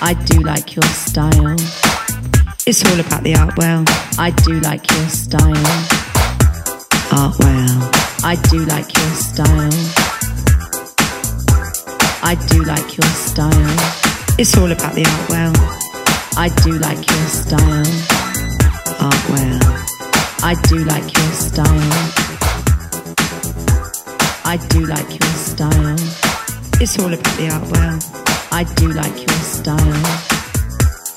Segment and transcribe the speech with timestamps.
[0.00, 1.56] I do like your style.
[2.66, 3.82] It's all about the art well.
[4.16, 5.42] I do like your style.
[7.10, 7.90] Art well.
[8.22, 9.74] I do like your style.
[12.22, 13.74] I do like your style.
[14.38, 15.52] It's all about the art well.
[16.36, 17.86] I do like your style.
[19.02, 19.60] Art well.
[20.44, 22.28] I do like your style.
[24.44, 25.98] I do like your style.
[26.80, 27.98] It's all about the art well.
[28.52, 30.04] I do like your style.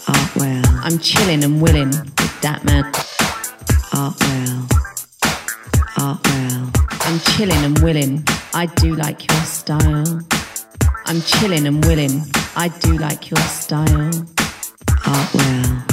[0.08, 0.64] Art well.
[0.84, 2.86] I'm chilling and willing with that man.
[3.94, 4.68] Art well.
[6.00, 6.72] Art well.
[7.02, 8.24] I'm chilling and willing.
[8.56, 10.22] I do like your style.
[11.06, 12.24] I'm chilling and willing.
[12.56, 14.12] I do like your style.
[15.06, 15.86] Art well.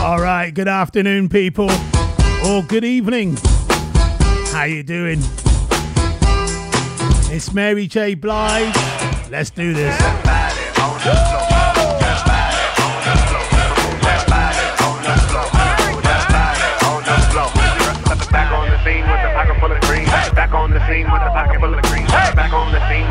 [0.00, 1.70] All right, good afternoon, people,
[2.46, 3.36] or good evening.
[4.52, 5.20] How you doing?
[7.32, 8.14] It's Mary J.
[8.14, 8.74] Blige.
[9.30, 9.96] Let's do this.
[20.34, 22.06] Back on the scene with the pocket full of green.
[22.08, 23.09] Back on the scene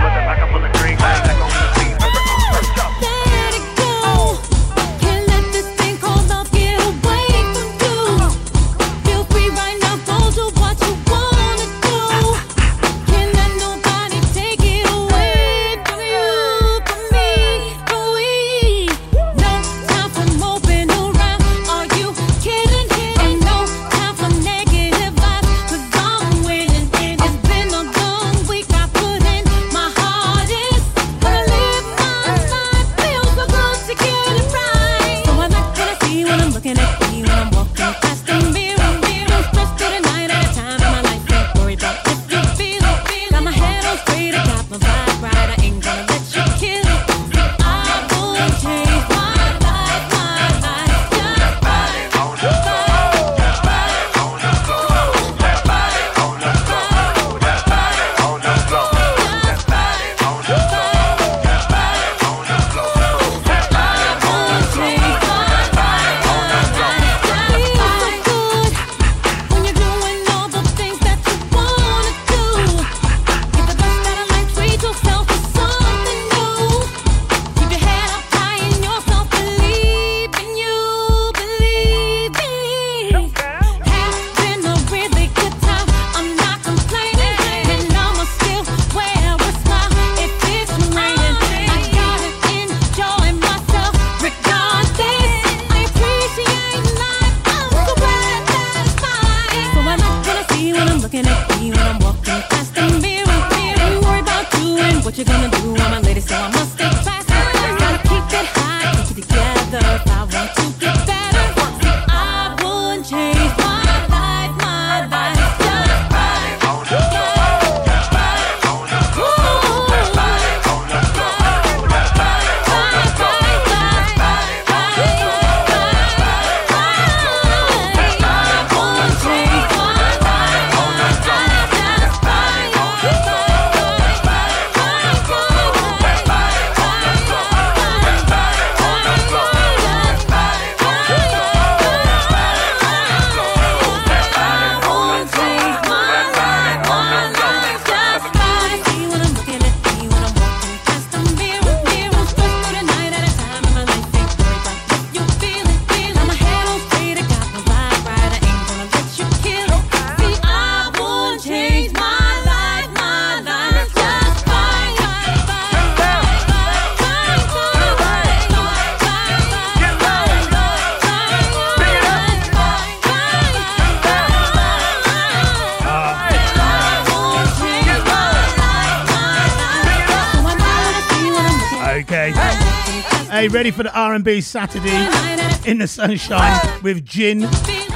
[183.49, 187.47] ready for the R&B Saturday in the sunshine with Gin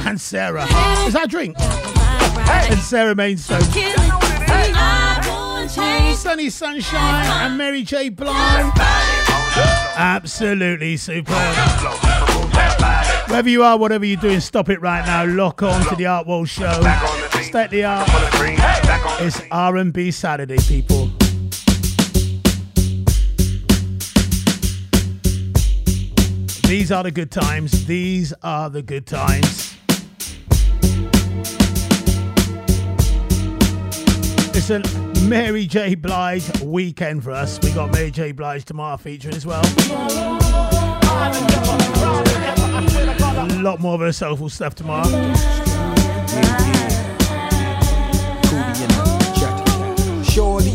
[0.06, 0.64] and Sarah.
[1.06, 1.56] Is that a drink?
[1.58, 3.62] And Sarah Mainstone.
[6.16, 8.08] Sunny Sunshine and Mary J.
[8.08, 8.72] Blige.
[9.96, 11.56] Absolutely superb.
[13.28, 15.24] Wherever you are, whatever you're doing, stop it right now.
[15.26, 16.72] Lock on to the Art World Show.
[17.42, 18.08] Stay at the art.
[19.20, 21.13] It's R&B Saturday, people.
[26.74, 27.86] These are the good times.
[27.86, 29.76] These are the good times.
[34.52, 34.82] Listen,
[35.28, 35.94] Mary J.
[35.94, 37.60] Blige weekend for us.
[37.62, 38.32] We got Mary J.
[38.32, 39.62] Blige tomorrow featuring as well.
[43.38, 45.08] A lot more of her soulful stuff tomorrow.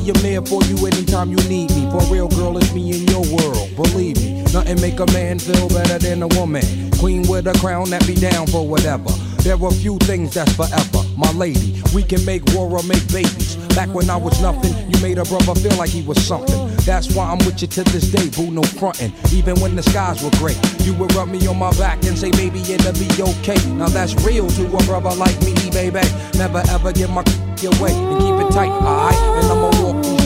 [0.09, 1.89] I'm there for you anytime you need me.
[1.91, 3.69] For real, girl, it's me in your world.
[3.75, 6.63] Believe me, nothing make a man feel better than a woman.
[6.97, 9.11] Queen with a crown that be down for whatever.
[9.43, 11.81] There are few things that's forever, my lady.
[11.93, 13.55] We can make war or make babies.
[13.75, 16.68] Back when I was nothing, you made a brother feel like he was something.
[16.85, 19.13] That's why I'm with you to this day, boo, no frontin'.
[19.31, 22.31] Even when the skies were gray, you would rub me on my back and say,
[22.31, 23.59] baby, it'll be okay.
[23.73, 26.01] Now that's real to a brother like me, baby.
[26.37, 27.23] Never ever give my
[27.61, 29.15] your way and keep it tight, alright?
[29.15, 30.18] And I'ma walk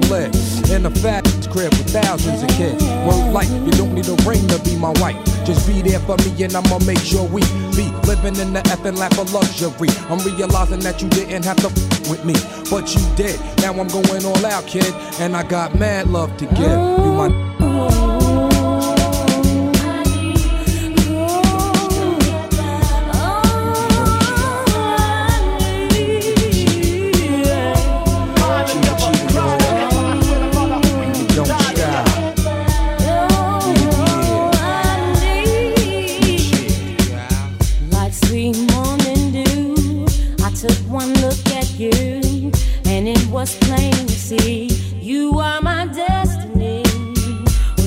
[0.00, 2.82] we can in a fat crib with thousands of kids.
[3.06, 5.16] Word life, you don't need a ring to be my wife.
[5.44, 7.40] Just be there for me and I'ma make sure we
[7.76, 9.88] be living in the effing lap of luxury.
[10.10, 12.34] I'm realizing that you didn't have to f- with me,
[12.70, 13.40] but you did.
[13.58, 16.58] Now I'm going all out, kid, and I got mad love to give.
[16.58, 18.15] You my oh.
[43.46, 44.66] See
[45.00, 46.82] you are my destiny.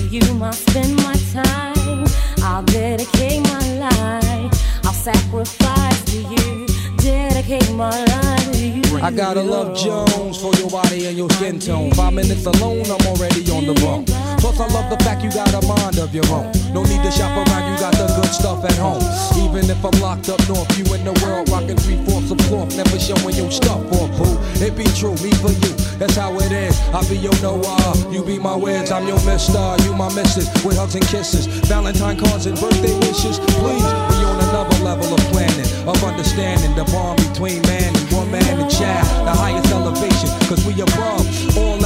[0.10, 0.22] You,
[0.54, 2.06] spend my time.
[2.42, 4.86] I'll dedicate my life.
[4.86, 6.68] I'll sacrifice to you.
[6.98, 8.59] Dedicate my life.
[9.02, 11.92] I gotta love Jones for your body and your skin tone.
[11.92, 14.06] Five minutes alone, I'm already on the bone.
[14.40, 16.52] Plus, I love the fact you got a mind of your own.
[16.74, 19.00] No need to shop around, you got the good stuff at home.
[19.40, 22.76] Even if I'm locked up north, you in the world rocking three fourths of cloth,
[22.76, 24.36] never showing your stuff or boo.
[24.60, 26.76] It be true, me for you, that's how it is.
[26.92, 30.76] I be your Noah, you be my Wiz, I'm your Mister, you my Missus, with
[30.76, 33.40] hugs and kisses, Valentine cards and birthday wishes.
[33.64, 37.99] Please, we on another level of planning, of understanding the bond between man
[38.30, 41.78] woman and child, the highest elevation, cause we above all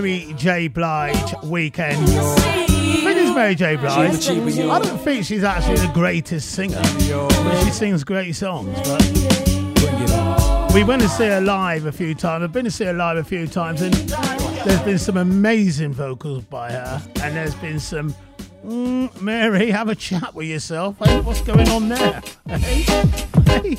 [0.00, 0.68] Mary J.
[0.68, 1.98] Blige weekend.
[2.08, 3.76] It's Mary J.
[3.76, 4.30] Blige.
[4.30, 6.82] I don't think she's actually the greatest singer.
[7.64, 8.74] She sings great songs.
[8.88, 12.44] But we went to see her live a few times.
[12.44, 16.44] I've been to see her live a few times, and there's been some amazing vocals
[16.44, 18.14] by her, and there's been some.
[18.64, 20.96] Mm, Mary, have a chat with yourself.
[21.04, 22.22] Hey, what's going on there?
[22.48, 22.84] Hey,
[23.44, 23.76] hey.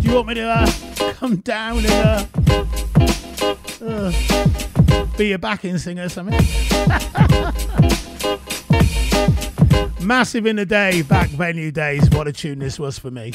[0.00, 0.66] Do you want me to uh,
[1.12, 2.24] come down and uh,
[5.16, 6.34] be a backing singer or something?
[10.00, 12.08] Massive in the day, back venue days.
[12.10, 13.32] What a tune this was for me.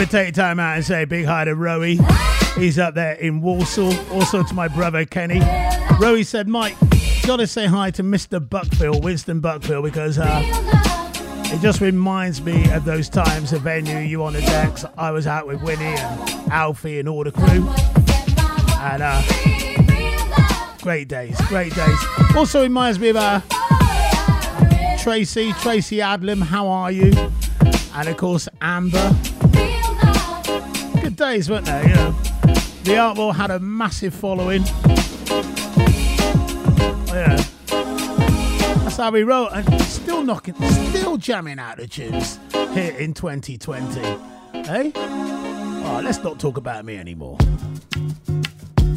[0.00, 1.98] to take time out and say a big hi to Rowie.
[2.56, 3.92] He's up there in Walsall.
[4.10, 5.40] Also to my brother Kenny.
[6.00, 6.74] Rowie said, Mike,
[7.26, 8.40] gotta say hi to Mr.
[8.40, 10.40] Buckfield, Winston Buckfield, because uh,
[11.52, 14.86] it just reminds me of those times of venue you on the decks.
[14.96, 17.68] I was out with Winnie and Alfie and all the crew.
[18.80, 21.98] And uh, great days, great days.
[22.34, 23.40] Also reminds me of uh,
[24.98, 27.12] Tracy, Tracy Adlam, how are you?
[27.94, 29.14] And of course, Amber
[31.32, 31.82] days, weren't they?
[31.82, 32.10] You know,
[32.82, 34.64] the art wall had a massive following.
[37.06, 37.36] Yeah.
[38.82, 42.40] That's how we wrote, and still knocking, still jamming out the tunes
[42.72, 44.00] here in 2020.
[44.00, 44.92] Hey?
[44.96, 46.00] Oh, eh?
[46.02, 47.38] let's not talk about me anymore.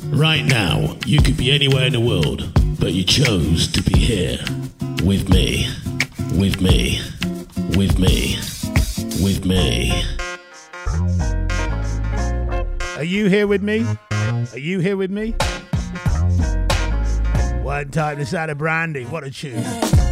[0.07, 4.39] Right now, you could be anywhere in the world, but you chose to be here
[5.03, 5.67] with me,
[6.39, 6.99] with me,
[7.77, 8.37] with me,
[9.21, 10.12] with me.
[13.23, 13.85] you here with me?
[14.11, 15.31] Are you here with me?
[17.61, 19.05] One time this out of brandy.
[19.05, 20.02] What a tune.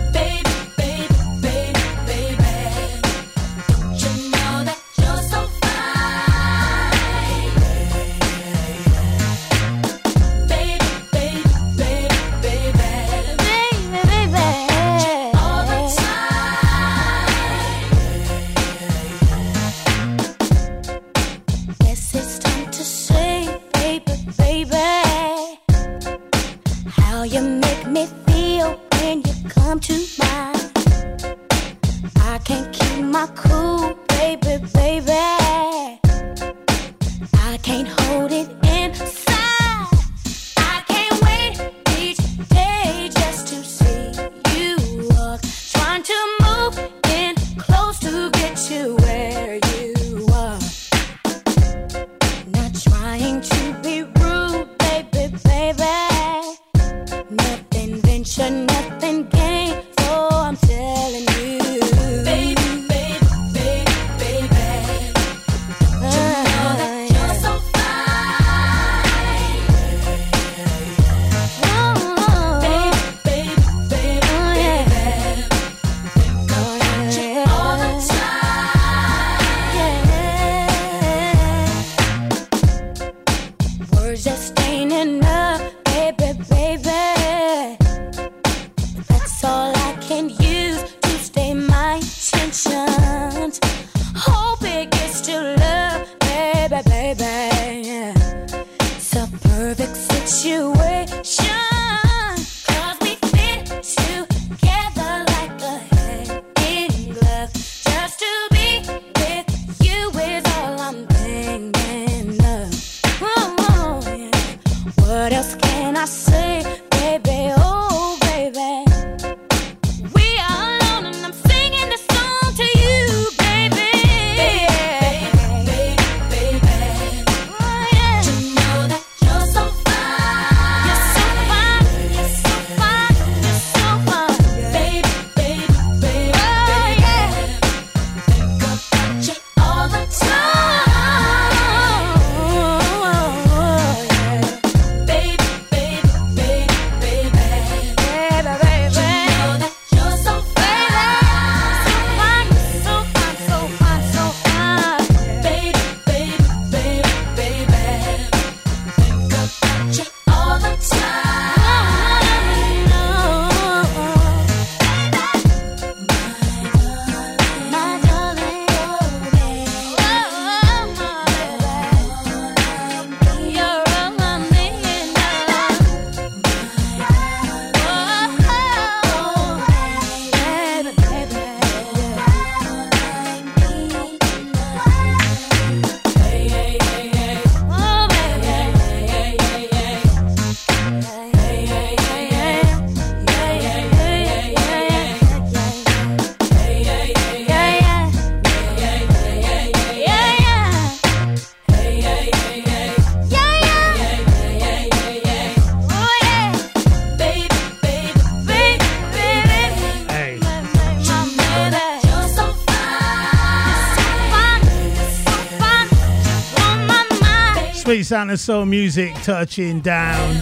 [218.12, 220.42] Sound of soul music touching down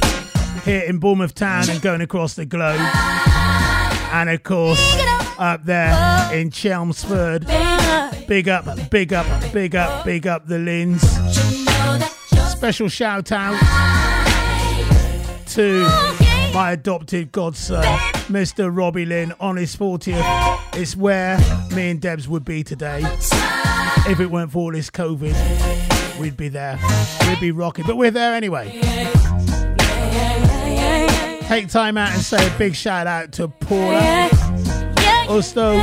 [0.65, 2.79] here in Bournemouth Town and going across the globe.
[2.79, 4.81] And of course,
[5.37, 7.45] up there in Chelmsford.
[8.27, 11.03] Big up, big up, big up, big up the Lins.
[12.49, 13.59] Special shout out
[15.49, 15.83] to
[16.51, 17.83] my adopted godson,
[18.29, 18.75] Mr.
[18.75, 20.59] Robbie Lynn, on his 40th.
[20.73, 21.37] It's where
[21.75, 23.03] me and Debs would be today.
[24.07, 26.77] If it weren't for all this COVID, we'd be there.
[27.27, 27.85] We'd be rocking.
[27.85, 28.69] But we're there anyway.
[31.47, 34.29] Take time out and say a big shout out to Paula.
[35.27, 35.79] Also,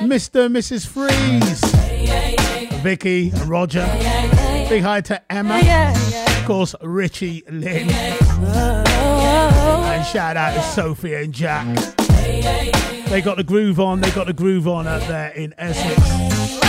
[0.00, 0.46] Mr.
[0.46, 0.86] and Mrs.
[0.86, 1.60] Freeze.
[2.82, 3.86] Vicky and Roger.
[4.68, 5.60] Big hi to Emma.
[6.38, 7.90] Of course, Richie Lynn.
[9.92, 11.66] And shout out to Sophie and Jack.
[11.96, 14.00] They got the groove on.
[14.00, 16.61] They got the groove on up there in Essex.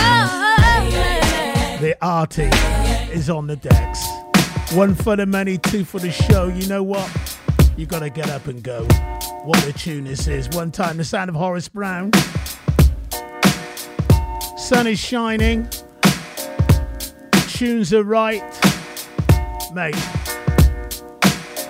[1.83, 2.49] The arty
[3.11, 4.07] is on the decks.
[4.71, 6.47] One for the money, two for the show.
[6.47, 7.11] You know what?
[7.75, 8.85] You gotta get up and go.
[9.43, 10.47] What a tune this is.
[10.51, 12.13] One time, the sound of Horace Brown.
[14.55, 15.67] Sun is shining.
[17.49, 18.41] Tunes are right.
[19.73, 19.97] Mate,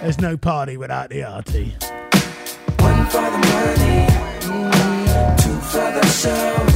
[0.01, 1.73] there's no party without the arty.
[2.77, 4.05] One for the money,
[5.41, 6.72] two for the show,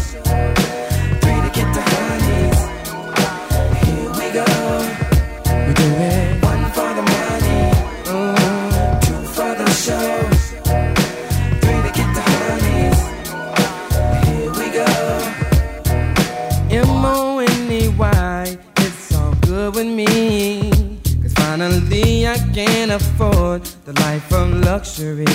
[23.19, 25.25] afford the life of luxury.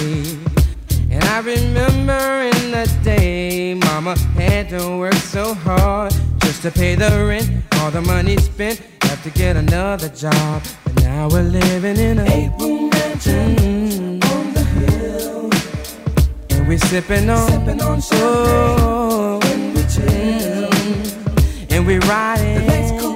[1.10, 2.22] And I remember
[2.54, 7.50] in the day, mama had to work so hard just to pay the rent.
[7.78, 10.62] All the money spent, have to get another job.
[10.86, 14.32] And now we're living in a eight room mansion mm-hmm.
[14.32, 15.50] on the hill.
[16.50, 20.70] And we're sipping on, sipping on oh, when we chill.
[20.70, 21.74] Mm-hmm.
[21.74, 23.11] And we're riding, yeah,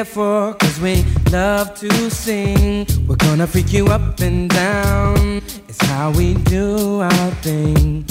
[0.00, 2.86] live for, cause we love to sing.
[3.06, 5.42] We're gonna freak you up and down.
[5.68, 8.06] It's how we do our thing.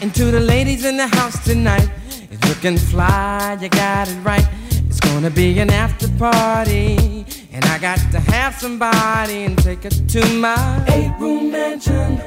[0.00, 1.88] And to the ladies in the house tonight,
[2.30, 4.46] it's looking fly, you got it right.
[4.88, 7.26] It's gonna be an after party.
[7.52, 12.20] And I got to have somebody and take it to my eight room mansion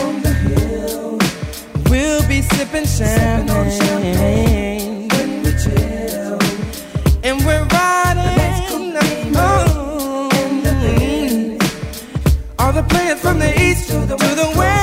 [0.00, 1.18] on the hill.
[1.88, 4.28] We'll be sipping champagne
[5.08, 6.38] when we chill.
[7.22, 8.09] And we're riding
[12.82, 14.16] the players from the east to the,
[14.56, 14.79] west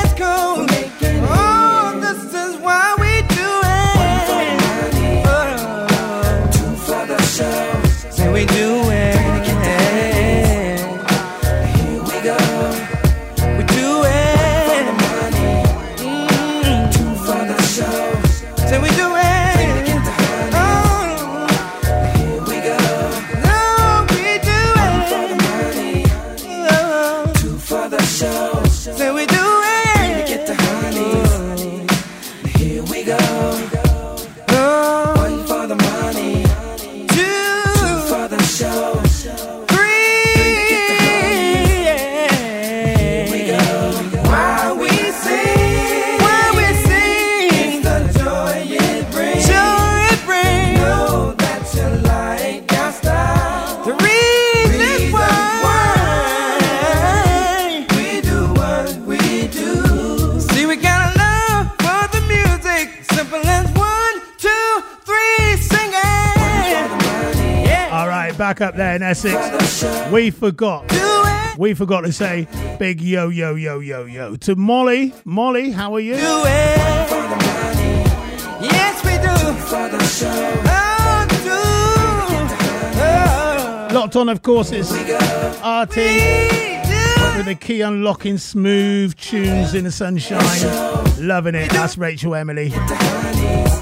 [68.58, 69.84] back up there in Essex.
[70.10, 70.90] We forgot.
[71.58, 72.46] We forgot to say
[72.78, 75.12] big yo yo yo yo yo to Molly.
[75.24, 76.14] Molly, how are you?
[76.14, 76.78] Do it.
[78.60, 79.34] Yes, we do.
[79.66, 80.62] For the show.
[80.66, 81.04] Oh.
[83.00, 83.94] Oh.
[83.94, 84.92] Locked on, of course, it's
[85.62, 86.48] Artie
[87.36, 90.40] with the key unlocking smooth tunes in the sunshine.
[91.26, 91.70] Loving it.
[91.70, 92.72] That's Rachel Emily.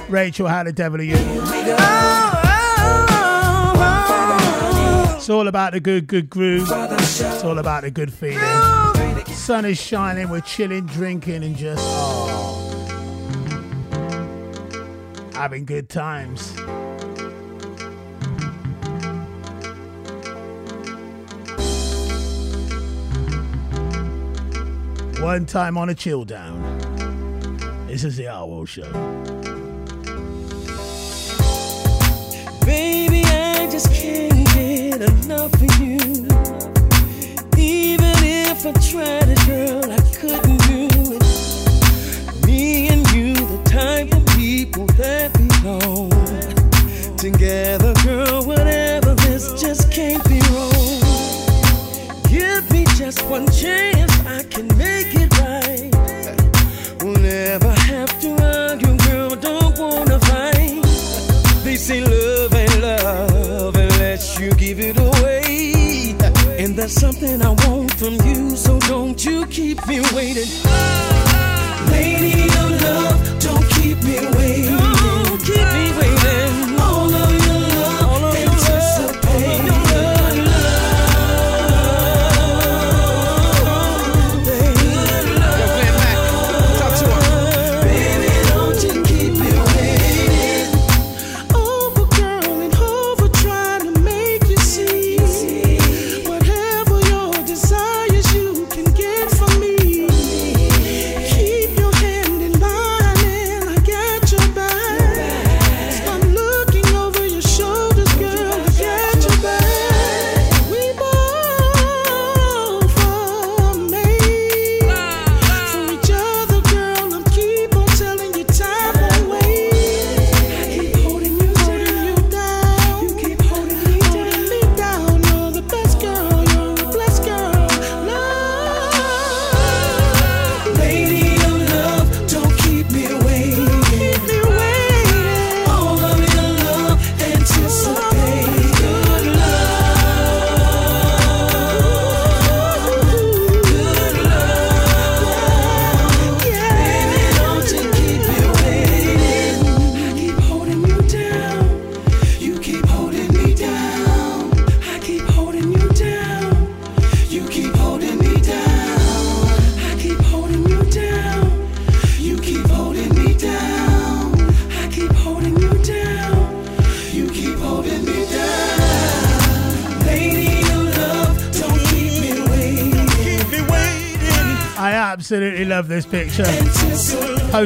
[0.09, 1.17] Rachel, how the devil are you?
[1.19, 2.36] Oh.
[5.27, 6.69] It's all about the good, good groove.
[6.71, 8.39] It's all about the good feeling.
[9.27, 12.63] Sun is shining, we're chilling, drinking, and just oh,
[15.35, 16.53] having good times.
[25.21, 26.63] One time on a chill down.
[27.89, 28.93] This is the Arwell Show.
[32.65, 33.46] Baby, I
[33.79, 35.99] just can't get enough of you.
[37.59, 42.47] Even if I tried it, girl, I couldn't do it.
[42.47, 46.09] Me and you, the type of people that belong
[47.19, 47.93] together,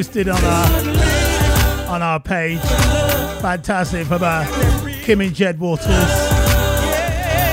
[0.01, 0.65] Posted on our
[1.87, 2.59] on our page.
[3.39, 4.43] Fantastic from uh,
[5.03, 5.85] Kim and Jed Waters.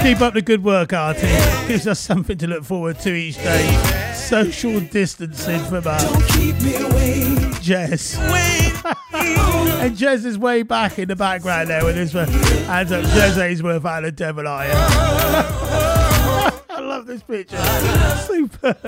[0.00, 1.26] Keep up the good work, Artie.
[1.68, 4.14] Gives us something to look forward to each day.
[4.14, 5.98] Social distancing from uh,
[7.60, 8.16] Jez.
[9.82, 13.04] and Jez is way back in the background there with his uh, hands up.
[13.04, 14.70] Jez Ainsworth out of Devil Eye.
[16.70, 17.58] I love this picture.
[18.26, 18.78] Superb.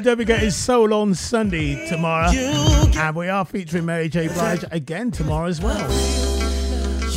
[0.00, 2.30] Right, don't forget it's Soul on Sunday tomorrow.
[2.30, 4.28] And we are featuring Mary J.
[4.28, 5.76] Blige again tomorrow as well.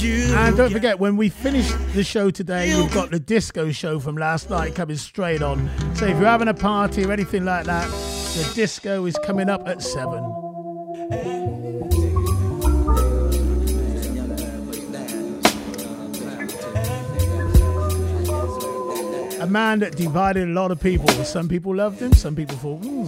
[0.04, 4.18] And don't forget, when we finish the show today, we've got the disco show from
[4.18, 5.70] last night coming straight on.
[5.96, 9.66] So if you're having a party or anything like that, the disco is coming up
[9.66, 10.43] at 7.
[19.54, 21.08] Man that divided a lot of people.
[21.24, 23.06] Some people loved him, some people thought, ooh.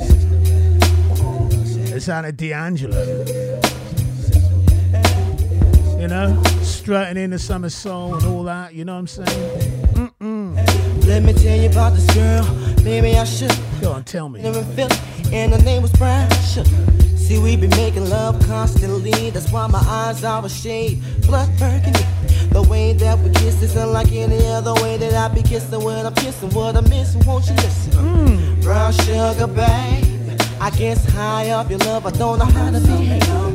[1.89, 3.03] The sound of D'Angelo.
[5.99, 9.51] You know, strutting in the summer soul and all that, you know what I'm saying?
[9.93, 11.07] Mm-mm.
[11.07, 12.45] Let me tell you about this girl.
[12.83, 13.51] Maybe I should.
[13.81, 14.43] Go on, tell me.
[14.43, 14.93] Never felt
[15.33, 16.29] and her name was Brian.
[17.17, 19.31] See, we be making love constantly.
[19.31, 22.05] That's why my eyes are a shade blood burgundy.
[22.55, 26.05] The way that we kiss isn't like any other way that I be kissing when
[26.05, 26.49] I'm kissing.
[26.51, 27.91] What I'm missing, won't you listen?
[27.91, 28.63] Mm.
[28.63, 30.39] Brown sugar, babe.
[30.61, 33.54] I guess high up your love, I don't know how to behave.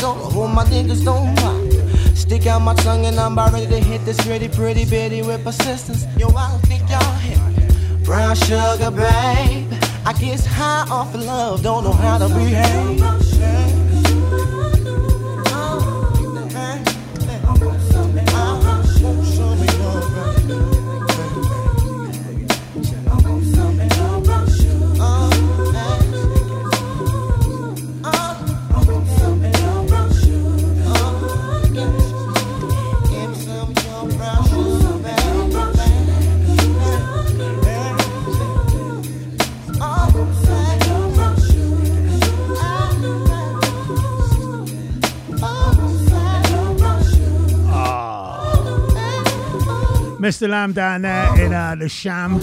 [0.00, 0.30] Solo.
[0.30, 2.18] Hold my niggas don't mind.
[2.18, 5.44] Stick out my tongue and I'm about ready to hit this pretty, pretty bitty with
[5.44, 6.06] persistence.
[6.16, 8.04] Yo, I don't think y'all hear me.
[8.04, 9.72] Brown sugar, babe.
[10.06, 13.19] I guess high off of love, don't know how to behave.
[50.40, 50.48] Mr.
[50.48, 52.40] Lamb down there in uh, the Sham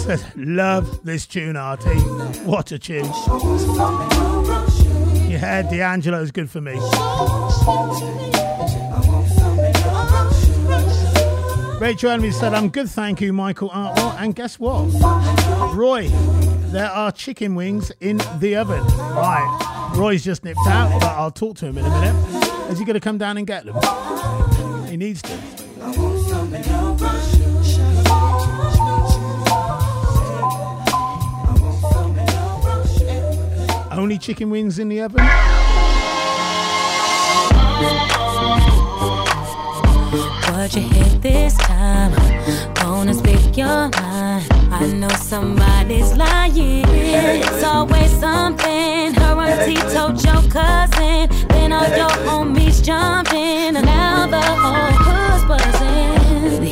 [0.00, 1.84] says, Love this tune, RT.
[2.46, 3.04] What a tune.
[5.30, 6.72] Yeah, D'Angelo's good for me.
[11.78, 14.16] Rachel Envy said, I'm good, thank you, Michael Artwell.
[14.18, 14.86] And guess what?
[15.74, 18.82] Roy, there are chicken wings in the oven.
[18.84, 19.92] Right.
[19.96, 22.70] Roy's just nipped out, but I'll talk to him in a minute.
[22.70, 24.86] Is he going to come down and get them?
[24.86, 26.19] He needs to.
[33.92, 35.24] Only chicken wings in the oven?
[40.50, 42.12] What you hit this time?
[42.74, 44.48] Gonna speak your mind.
[44.72, 46.84] I know somebody's lying.
[46.88, 49.14] It's always something.
[49.14, 51.28] Her auntie told your cousin.
[51.48, 53.76] Then all your homies jumped in.
[53.76, 56.19] And now the whole hood's buzzing.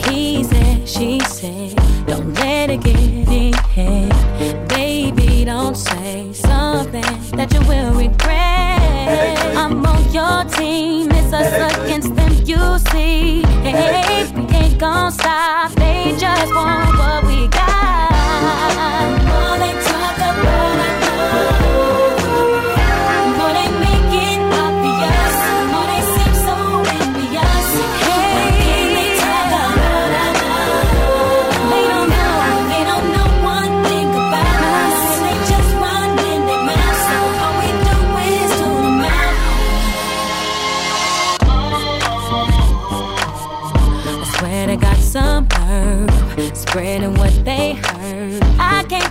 [0.09, 4.69] Said, she said, don't let it get in head.
[4.69, 7.03] Baby, don't say something
[7.37, 9.39] that you will regret.
[9.55, 11.11] I'm on your team.
[11.13, 13.43] It's us against them, you see.
[13.63, 15.73] Hey, we ain't gon' stop.
[15.73, 18.18] They just want what we got.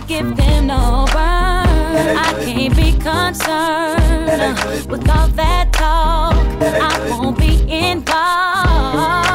[0.08, 2.16] Give them no burn.
[2.16, 6.34] I can't be concerned with all that talk.
[6.62, 9.27] I won't be involved.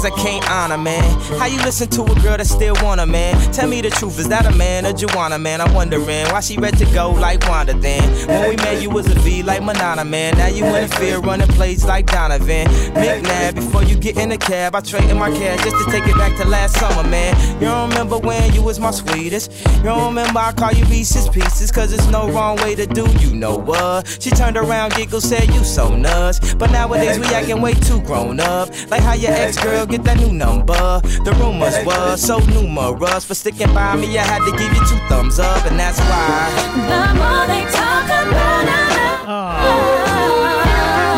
[0.00, 1.02] Things I can't honor, man.
[1.38, 3.34] How you listen to a girl that still want a man?
[3.52, 5.60] Tell me the truth, is that a man or Joanna, man?
[5.60, 8.02] I'm wondering why she ready to go like Wanda then.
[8.28, 10.36] When we met, you was a V like Manana, man.
[10.36, 12.66] Now you interfere, running plays like Donovan.
[12.94, 16.16] McNabb, before you get in the cab, I traded my cash just to take it
[16.16, 17.36] back to last summer, man.
[17.54, 19.52] You don't remember when you was my sweetest?
[19.78, 23.06] You don't remember I call you Reese's Pieces, cause it's no wrong way to do,
[23.18, 24.06] you know what?
[24.20, 26.54] She turned around, giggled, said you so nuts.
[26.54, 28.70] But nowadays we acting way too grown up.
[28.90, 31.00] Like how your ex girl get that new number.
[31.24, 33.24] The rumors was so numerous.
[33.24, 36.50] For sticking by me, I had to give you two thumbs up, and that's why.
[36.90, 39.60] The more they talk about our ah.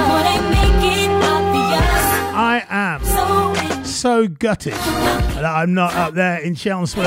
[0.09, 2.03] more they make it obvious.
[2.35, 7.05] I am So so gutted that I'm not up there in Chelmsford.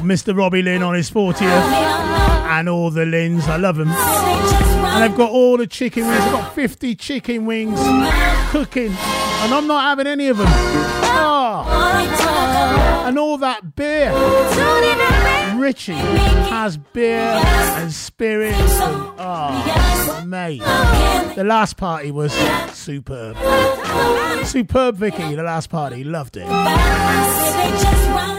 [0.00, 0.36] Mr.
[0.36, 3.46] Robbie Lynn on his 40th and all the Lynns.
[3.48, 3.88] I love them.
[3.88, 6.20] And I've got all the chicken wings.
[6.20, 7.78] I've got 50 chicken wings
[8.50, 8.92] cooking,
[9.44, 10.46] and I'm not having any of them.
[10.48, 11.66] Oh.
[13.06, 14.10] And all that beer.
[15.60, 18.56] Richie has beer and spirits.
[18.58, 20.62] Oh, mate.
[21.36, 22.32] The last party was
[22.72, 23.36] superb.
[24.46, 25.34] Superb, Vicky.
[25.34, 26.04] The last party.
[26.04, 26.46] Loved it.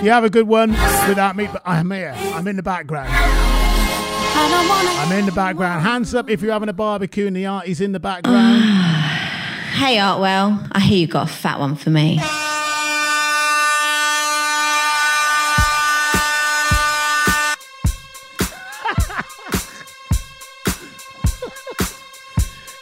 [0.04, 0.72] You have a good one
[1.08, 2.16] without me, but I'm here.
[2.18, 3.12] I'm in the background.
[4.38, 5.84] I'm in the background.
[5.84, 8.95] Hands up if you're having a barbecue and the artie's in the background.
[9.76, 12.16] Hey, Artwell, I hear you got a fat one for me.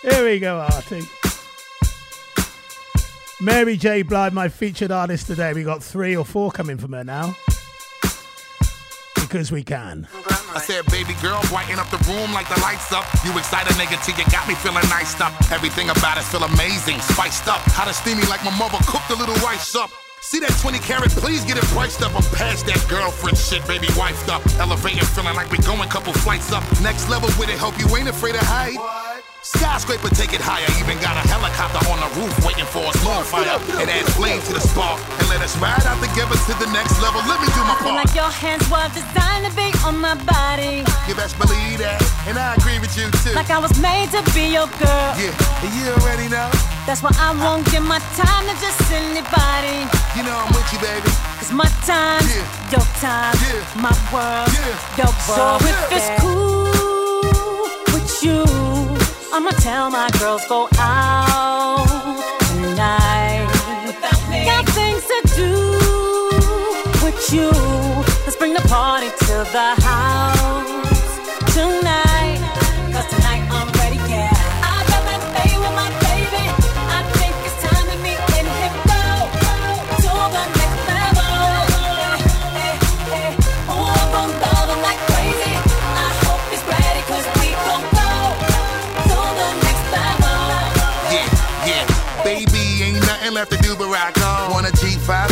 [0.04, 1.02] Here we go, Artie.
[3.42, 4.04] Mary J.
[4.04, 5.54] Blige, my featured artist today.
[5.54, 7.36] We got three or four coming from her now.
[9.34, 10.06] Because we can.
[10.54, 13.02] I said, baby girl, brighten up the room like the lights up.
[13.26, 15.34] You excited, nigga, till you got me feeling nice up.
[15.50, 17.58] Everything about it feel amazing, spiced up.
[17.74, 19.90] Hot and steamy like my mother cooked a little rice up.
[20.22, 22.14] See that 20 carat, please get it priced up.
[22.14, 24.46] I'm past that girlfriend shit, baby, wifed up.
[24.62, 26.62] Elevating, feeling like we going couple flights up.
[26.86, 28.78] Next level with it, hope you ain't afraid of height.
[29.44, 30.64] Skyscraper, take it higher.
[30.80, 32.96] Even got a helicopter on the roof waiting for us.
[33.28, 34.96] Fire and add flame to the spark.
[35.20, 37.20] And let us ride out together to the next level.
[37.28, 38.08] Let me do my Feel part.
[38.08, 40.88] like your hands were designed to be on my body.
[41.12, 42.00] You best believe that.
[42.24, 43.36] And I agree with you too.
[43.36, 45.12] Like I was made to be your girl.
[45.20, 46.48] Yeah, and you already know.
[46.88, 49.84] That's why I won't give my time to just anybody.
[50.16, 51.12] You know I'm with you, baby.
[51.44, 52.80] Cause my time, Yeah.
[52.80, 53.60] your time, Yeah.
[53.76, 55.04] my world, Yeah.
[55.04, 55.60] your world.
[55.60, 56.64] So if it's cool
[57.92, 58.40] with you,
[59.36, 61.88] I'ma tell my girls go out
[62.54, 63.50] tonight.
[64.46, 65.52] Got things to do
[67.04, 67.50] with you.
[68.26, 69.83] Let's bring the party to the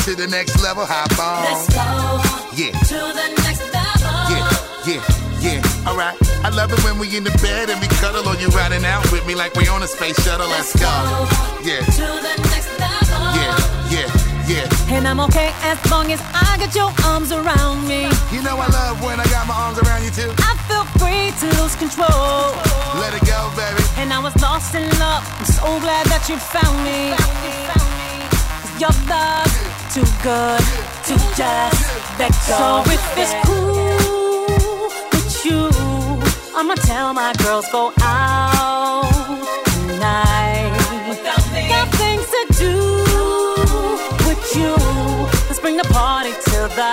[0.06, 1.46] to the next level, hop on.
[1.46, 2.22] Let's go
[2.58, 2.72] Yeah.
[2.74, 4.18] to the next level.
[4.34, 4.50] Yeah,
[4.86, 5.02] yeah,
[5.62, 5.88] yeah.
[5.88, 6.18] Alright.
[6.44, 9.04] I love it when we in the bed and we cuddle or you riding out
[9.12, 10.48] with me like we on a space shuttle.
[10.50, 10.90] Let's go.
[11.62, 13.22] Yeah, To the next level.
[13.38, 13.56] yeah,
[13.94, 14.10] yeah,
[14.50, 14.96] yeah.
[14.96, 18.10] And I'm okay as long as I got your arms around me.
[18.32, 20.32] You know I love when I got my arms around you too.
[20.40, 22.58] I feel free to lose control.
[22.98, 23.84] Let it go, baby.
[24.02, 25.22] And I was lost in love.
[25.40, 27.14] I'm so glad that you found me.
[27.14, 29.52] 'Cause your love
[29.94, 30.64] too good
[31.04, 32.56] to just let go.
[32.60, 34.48] So if it's cool
[35.12, 35.68] with you,
[36.56, 39.12] I'ma tell my girls go out
[39.66, 40.72] tonight.
[41.68, 42.76] Got things to do
[44.28, 44.72] with you.
[45.48, 46.92] Let's bring the party to the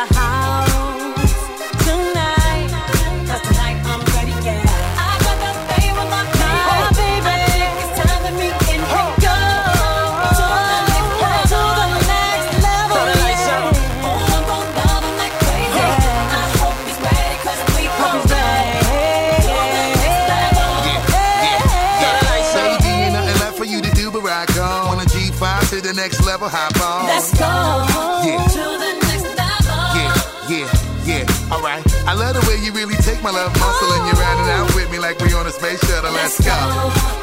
[32.09, 34.89] I love the way you really take my love muscle and you're riding out with
[34.91, 36.09] me like we on a space shuttle.
[36.17, 36.57] Let's go.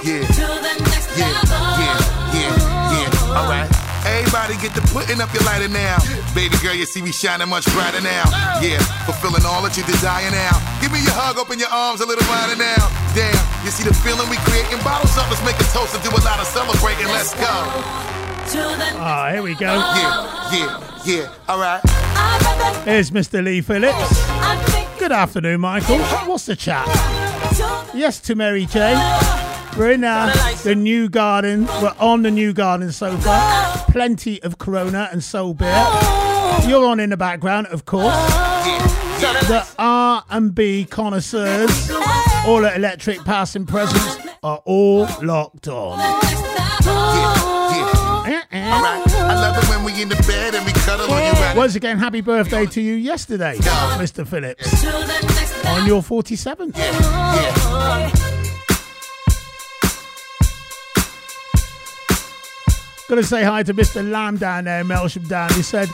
[0.06, 0.22] Yeah.
[0.22, 1.58] To the next Yeah, level.
[1.82, 1.98] yeah,
[2.38, 3.34] yeah, yeah.
[3.34, 3.66] Alright.
[4.06, 5.98] Everybody get to putting up your lighter now.
[6.38, 8.30] Baby girl, you see me shining much brighter now.
[8.62, 8.78] Yeah,
[9.10, 10.54] fulfilling all that you desire now.
[10.78, 12.86] Give me your hug, open your arms a little wider now.
[13.18, 13.34] Damn,
[13.66, 14.78] you see the feeling we creating?
[14.86, 17.10] Bottles up, let's make a toast and do a lot of celebrating.
[17.10, 18.15] Let's go.
[18.48, 19.74] Ah, here we go.
[19.74, 21.34] Yeah, yeah, yeah.
[21.48, 21.82] All right.
[22.86, 23.44] Here's Mr.
[23.44, 24.24] Lee Phillips.
[25.00, 25.98] Good afternoon, Michael.
[26.28, 26.86] What's the chat?
[27.94, 28.94] Yes, to Mary J.
[29.78, 30.34] We're in uh,
[30.64, 31.66] the new garden.
[31.82, 33.84] We're on the new garden sofa.
[33.90, 35.70] Plenty of Corona and Sol beer.
[36.68, 38.16] You're on in the background, of course.
[39.48, 41.92] The R and B connoisseurs,
[42.46, 46.00] all at Electric Passing Presents, are all locked on.
[48.66, 49.04] Right.
[49.08, 51.56] I love it when we in the bed and we cuddle on you right.
[51.56, 54.26] Once again, happy birthday to you yesterday, Mr.
[54.28, 54.86] Phillips,
[55.68, 56.74] on your 47th.
[63.08, 64.08] Got to say hi to Mr.
[64.10, 65.54] Lamb down there, Melksham down.
[65.54, 65.90] He said,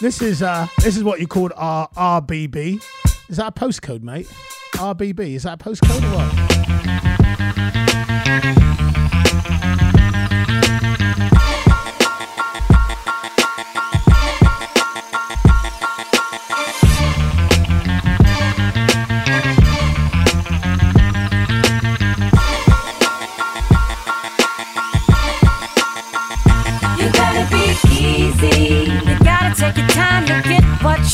[0.00, 2.76] "This is uh, this is what you called R- RBB.
[3.28, 4.26] Is that a postcode, mate?
[4.74, 5.34] RBB.
[5.34, 7.42] Is that a postcode or what?"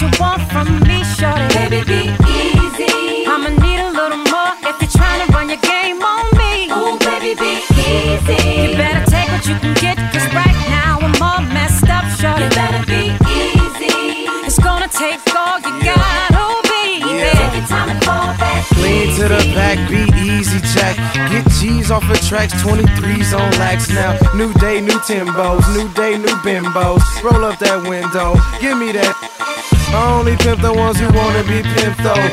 [0.01, 1.49] What you want from me, shorty.
[1.55, 3.27] Baby, be easy.
[3.27, 6.69] I'ma need a little more if you're trying to run your game on me.
[6.71, 8.39] Oh, baby, be easy.
[8.63, 12.45] You better take what you can get, cause right now I'm all messed up, shorty.
[12.45, 14.29] You better be easy.
[14.47, 17.03] It's gonna take all you got, oh, baby.
[17.35, 18.71] Take your time and fall back.
[18.79, 20.95] Lean to the back, be easy check.
[21.31, 24.15] Get G's off of tracks, 23s on lax now.
[24.35, 27.03] New day, new Timbos, new day, new bimbos.
[27.23, 29.78] Roll up that window, give me that.
[29.95, 32.29] I only pimp the ones who wanna be pimped though.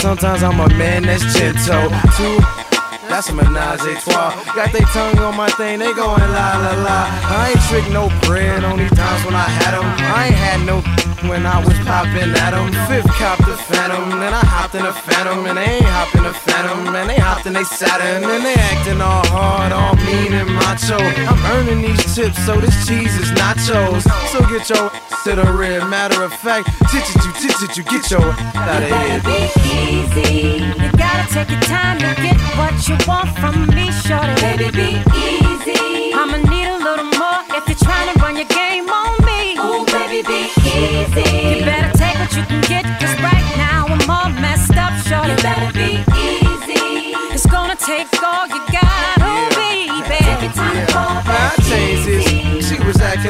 [0.00, 1.90] Sometimes I'm a man that's gentle.
[2.16, 2.38] Two,
[3.08, 4.32] that's a menage a trois.
[4.54, 6.98] Got they tongue on my thing, they going la la la.
[7.38, 9.84] I ain't trick no bread, only times when I had 'em.
[10.14, 10.80] I ain't had no
[11.28, 12.72] when I was popping at 'em.
[12.88, 16.32] Fifth cop the phantom, then I hopped in a phantom, and they ain't hopping a
[16.32, 20.50] phantom, and they hopped in they Saturn, and they acting all hard, all mean and
[20.54, 20.98] macho.
[20.98, 24.02] I'm earning these chips, so this cheese is nachos.
[24.32, 24.90] So get your
[25.24, 25.84] to the rear.
[25.84, 29.20] Matter of fact, titch you, titch you, get your out of here.
[29.28, 29.40] Be
[29.70, 30.64] easy.
[30.80, 34.34] You gotta take your time to get what you want from me, shorty.
[34.40, 36.14] Baby, be easy.
[36.14, 39.56] I'ma need a little more if you're trying to run your game on me.
[39.58, 40.49] Oh, baby, be
[40.80, 41.58] easy.
[41.58, 45.30] You better take what you can get, cause right now I'm all messed up, shorty.
[45.30, 47.14] You better be easy.
[47.34, 48.60] It's gonna take all you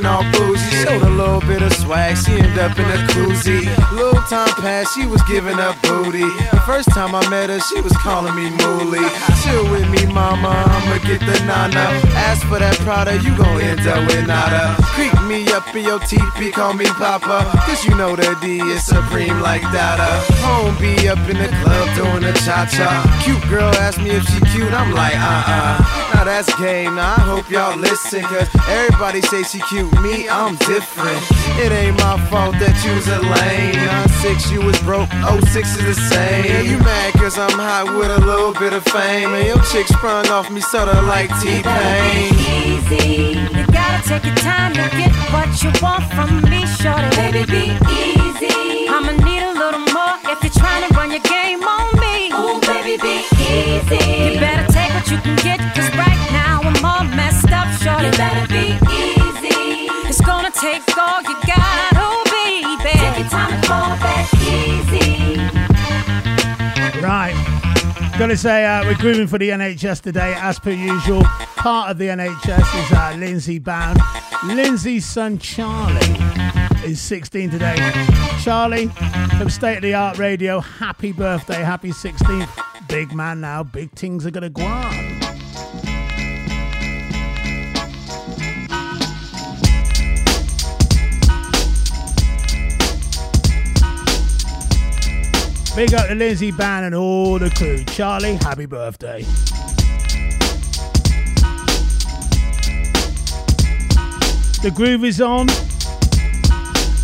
[0.01, 0.85] acting all bougie.
[0.85, 2.17] Showed a little bit of swag.
[2.17, 3.67] She ended up in a koozie.
[3.93, 6.29] Little time passed, she was giving up booty.
[6.51, 9.05] The first time I met her, she was calling me Mooly.
[9.43, 10.49] Chill with me, mama.
[10.49, 11.85] I'ma get the nana.
[12.29, 14.77] Ask for that Prada, you gon' end up with nada.
[14.95, 17.51] Creep me up in your teepee, call me Papa.
[17.67, 20.09] Cause you know that D is supreme like Dada.
[20.45, 23.05] Home be up in the club doing the cha cha.
[23.25, 26.10] Cute girl asked me if she cute, I'm like, uh uh.
[26.21, 28.21] Now that's game, now I hope y'all listen.
[28.21, 31.17] Cause everybody say she cute, me, I'm different.
[31.57, 33.73] It ain't my fault that you's a lame.
[34.21, 35.09] 9-6, you was broke,
[35.49, 36.45] 06 is the same.
[36.45, 39.33] Yeah, You mad cause I'm hot with a little bit of fame.
[39.33, 42.37] And your chick sprung off me sorta like T-Pain.
[42.37, 43.41] easy.
[43.57, 47.09] You gotta take your time to get what you want from me, shorty.
[47.17, 48.93] Baby, be easy.
[48.93, 52.29] I'ma need a little more if you're trying to run your game on me.
[52.37, 54.37] Oh, baby, be easy.
[54.37, 56.10] You better take what you can get, cause right
[58.05, 59.89] You better be easy.
[60.09, 62.77] It's gonna take all you got, oh, baby.
[62.83, 65.37] Take your time and fall back easy.
[67.03, 67.35] Right.
[68.19, 71.23] Gotta say, uh, we're grooving for the NHS today, as per usual.
[71.57, 73.99] Part of the NHS is uh, Lindsay Bound.
[74.47, 76.17] Lindsay's son Charlie
[76.85, 77.77] is 16 today.
[78.43, 78.89] Charlie,
[79.39, 82.49] from State of the Art Radio, happy birthday, happy 16th.
[82.89, 85.20] Big man now, big things are gonna go on.
[95.77, 97.85] Big up to Lindsay Band and all the crew.
[97.85, 99.23] Charlie, happy birthday.
[104.63, 105.49] The groove is on.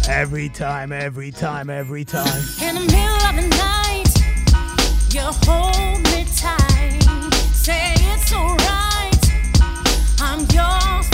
[0.08, 2.42] Every time, every time, every time.
[2.60, 4.12] In the middle of the night,
[5.14, 7.02] you hold me tight.
[7.54, 9.16] Say it's alright.
[10.20, 11.05] I'm yours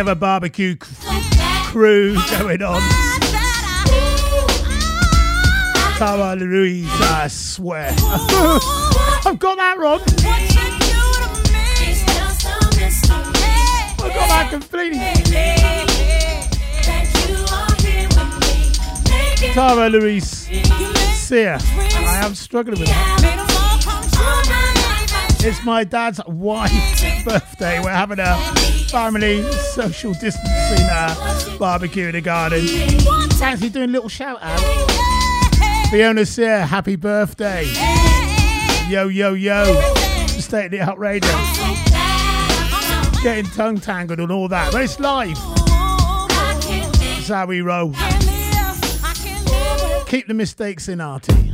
[0.00, 2.80] Have a barbecue crew going on.
[5.98, 7.90] Tara Louise, I swear.
[9.26, 10.00] I've got that wrong.
[14.00, 15.00] I've got that completely.
[19.52, 20.48] Tara Louise,
[21.18, 21.58] Sear.
[21.60, 22.96] I am struggling with it.
[25.42, 27.80] It's my dad's wife's birthday.
[27.80, 28.36] We're having a
[28.90, 32.66] family social distancing uh, barbecue in the garden.
[33.40, 34.60] Actually doing a little shout out.
[35.90, 37.64] Fiona Sear, happy birthday.
[38.88, 39.64] Yo, yo, yo.
[40.26, 41.30] State it out radio.
[43.22, 45.38] Getting tongue tangled and all that, but it's life.
[46.98, 47.92] That's how we roll.
[50.06, 51.49] Keep the mistakes in, Artie.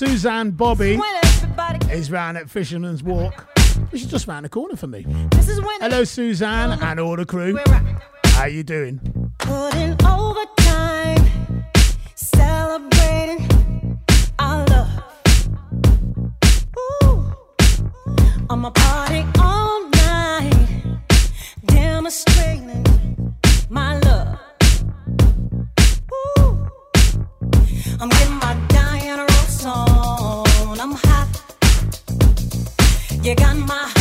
[0.00, 0.98] Suzanne Bobby
[1.90, 3.46] is round at Fisherman's Walk,
[3.90, 5.04] which is just round the corner for me.
[5.78, 7.58] Hello, Suzanne and all the crew.
[8.24, 8.98] How you doing?
[9.40, 11.66] Putting overtime,
[12.14, 13.46] celebrating
[14.38, 15.02] our love.
[17.04, 17.34] Ooh,
[18.48, 20.98] I'm a party all night,
[21.66, 22.86] demonstrating
[23.68, 24.40] my love.
[26.38, 26.70] Ooh,
[28.00, 28.59] I'm my
[33.22, 33.99] You got my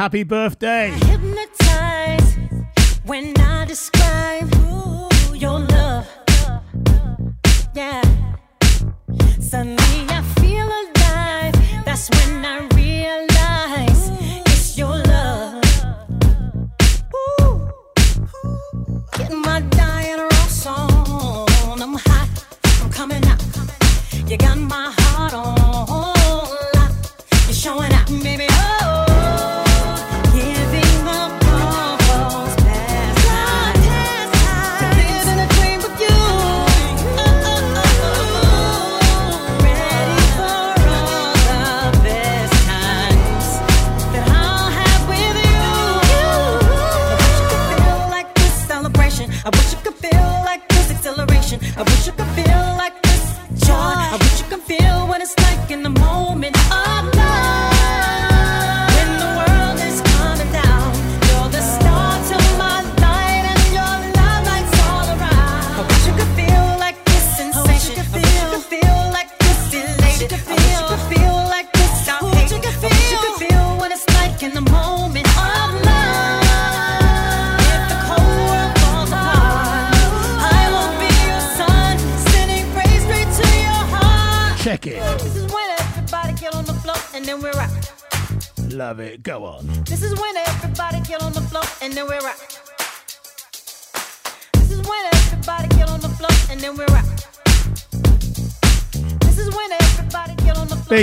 [0.00, 0.90] happy birthday.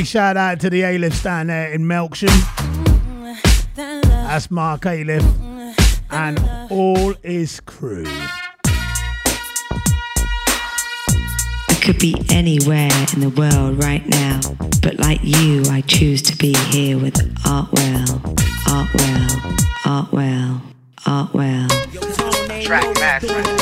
[0.07, 2.31] shout out to the Alif down there in Melksham.
[3.75, 5.25] That's Mark Alif
[6.09, 6.39] and
[6.69, 8.05] all his crew.
[11.69, 14.39] I could be anywhere in the world right now,
[14.81, 18.05] but like you, I choose to be here with Artwell,
[18.65, 19.27] Artwell,
[19.83, 20.61] Artwell,
[21.05, 22.63] Artwell.
[22.63, 23.56] Track master.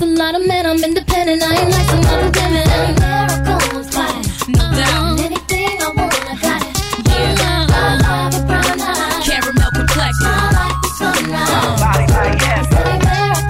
[0.00, 0.66] And I trust a lot of men.
[0.66, 1.42] I'm independent.
[1.42, 2.68] I ain't like some other women.
[2.68, 3.02] I
[3.44, 4.30] go, I'm fighting.
[4.52, 5.20] No doubt.
[5.20, 6.72] Anything I want, I got it.
[7.08, 7.44] Yeah.
[7.68, 9.22] I love a brown eye.
[9.24, 10.26] Caramel complexion.
[10.26, 11.80] Smile like the sunrise.
[11.80, 12.66] Body like yes.
[12.70, 12.94] I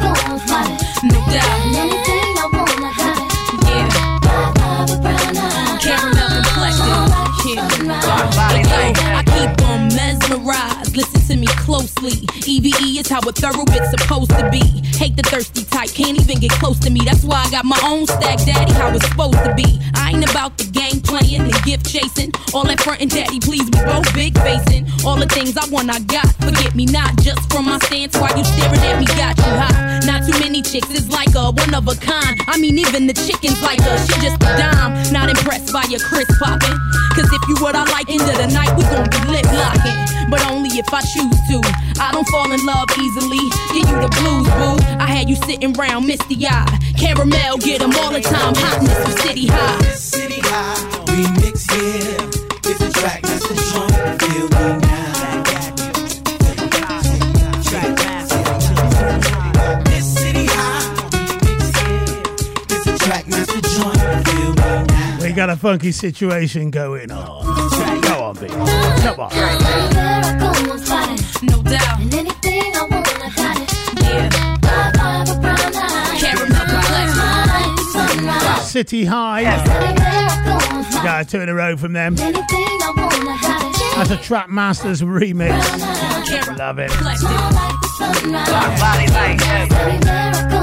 [0.01, 0.81] go, I'm fighting.
[1.09, 1.61] No doubt.
[1.77, 3.29] Anything I want, I got it.
[3.69, 3.89] Yeah.
[5.85, 7.09] Caramel complexion.
[7.45, 7.69] Yeah.
[7.79, 8.13] Yo,
[9.15, 10.97] I keep on mesmerized.
[10.97, 12.17] Listen to me closely.
[12.47, 14.63] EVE is how a thorough it's supposed to be.
[14.99, 15.48] Hate the thirsty type, can't even
[16.49, 17.01] get close to me.
[17.05, 19.81] That's why I got my own stack, daddy, how it's supposed to be.
[19.95, 22.33] I ain't about the game playing and gift chasing.
[22.55, 24.89] All that front and daddy, please, we both big facing.
[25.05, 26.27] All the things I want, I got.
[26.41, 30.05] Forget me not just from my stance Why you staring at me, got you hot.
[30.07, 32.41] Not too many chicks, it's like a one of a kind.
[32.49, 35.13] I mean, even the chickens like her, she just a dime.
[35.13, 36.77] Not impressed by your Chris popping.
[37.15, 40.08] Cause if you what I like, end of the night, we gon' be lip locking.
[40.31, 41.61] But only if I choose to.
[42.01, 43.41] I don't fall in love easily.
[43.73, 44.77] Give you the blues, boo.
[44.99, 46.79] I had you sitting round misty eye.
[46.99, 48.55] Caramel, get 'em all the time.
[48.55, 49.81] Hotness from City High.
[49.95, 50.75] City High
[51.07, 52.17] remix here.
[52.71, 54.23] It's a track that's the joint.
[54.23, 54.99] Feel me now.
[59.85, 60.83] This City High
[61.15, 62.77] remix here.
[62.77, 64.29] It's a track that's the joint.
[64.29, 65.19] Feel me now.
[65.23, 67.98] We got a funky situation going on.
[68.29, 68.49] Go on, B.
[68.49, 69.33] Come on.
[69.33, 71.25] Everywhere I go, I'm fighting.
[71.49, 72.01] No doubt.
[72.01, 73.57] And anything I want, I got.
[74.03, 74.29] Yeah.
[74.61, 76.21] Bye bye, but brown eyes.
[76.21, 77.15] Caramel complexion.
[77.15, 78.71] Smile like the sunrise.
[78.71, 79.45] City High.
[79.45, 81.05] Everywhere I go, I'm fighting.
[81.05, 82.19] Got two in a row from them.
[82.19, 84.09] Anything I want, I got it.
[84.09, 86.59] That's a Trackmasters remix.
[86.59, 86.91] Love it.
[86.91, 88.81] Smile like the sunrise.
[88.81, 90.58] Body like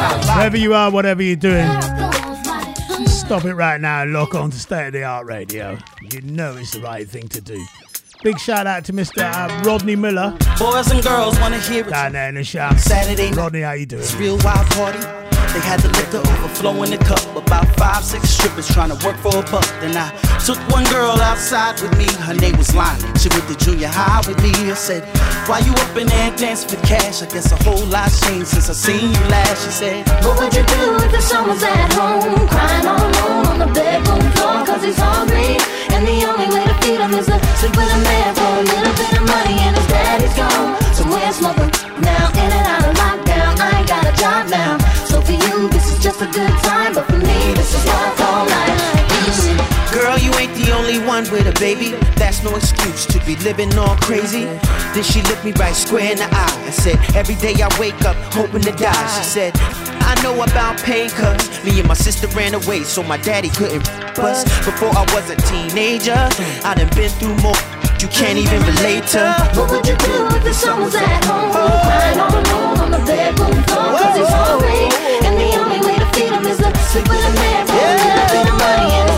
[0.00, 3.06] Wherever you are, whatever you're doing, Everywhere I go, I'm fighting.
[3.06, 5.76] stop it right now and lock on to State of the Art Radio.
[6.12, 7.62] You know it's the right thing to do.
[8.22, 9.22] Big shout out to Mr.
[9.22, 11.90] Uh, Rodney Miller Boys and girls wanna hear it.
[11.90, 12.76] down there in the shop.
[12.78, 14.02] Saturday Rodney, how you doing?
[14.02, 14.98] it's real wild party.
[15.52, 17.18] They had the liquor overflow in the cup.
[17.34, 19.66] About five, six strippers trying to work for a buck.
[19.80, 20.10] Then I
[20.46, 22.06] took one girl outside with me.
[22.22, 23.02] Her name was Lonnie.
[23.18, 24.50] She went to junior high with me.
[24.70, 25.02] I said,
[25.48, 27.22] Why you up in there dancing for cash?
[27.22, 29.64] I guess a whole lot changed since I seen you last.
[29.64, 32.48] She said, What would you do if the son was at home?
[32.50, 35.54] Crying all alone on the bedroom floor cause he's hungry.
[35.94, 38.64] And the only way to feed him is to sleep with a man for a
[38.72, 40.70] little bit of money and his daddy's gone.
[40.98, 41.70] Somewhere smoking
[42.02, 43.52] now, in and out of lockdown.
[43.62, 44.72] I ain't got a job now.
[45.06, 46.94] So for you, this is just a good time.
[46.94, 49.69] But for me, this is love all night.
[49.92, 51.90] Girl, you ain't the only one with a baby.
[52.14, 54.44] That's no excuse to be living all crazy.
[54.94, 58.00] Then she looked me right square in the eye and said, Every day I wake
[58.06, 59.06] up hoping to die.
[59.18, 59.52] She said,
[60.06, 63.82] I know about pain, cuz me and my sister ran away, so my daddy couldn't
[64.14, 64.46] bust.
[64.64, 66.22] Before I was a teenager,
[66.62, 67.58] I done been through more.
[67.98, 69.26] You can't even relate to.
[69.58, 71.50] What would you do if the son was at home?
[71.50, 74.86] Crying all alone on the bedroom floor cause he's hungry.
[75.26, 77.94] And the only way to feed him is to sleep with a man for a
[78.06, 79.09] little bit of money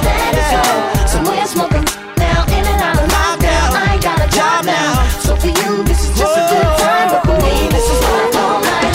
[0.53, 1.13] and his daddy's.
[1.13, 1.85] Somewhere smoking
[2.17, 3.69] now, in and out of lockdown.
[3.73, 5.09] I ain't got a job now.
[5.25, 7.09] So for you, this is just a good time.
[7.11, 8.93] But for me, this is love all night.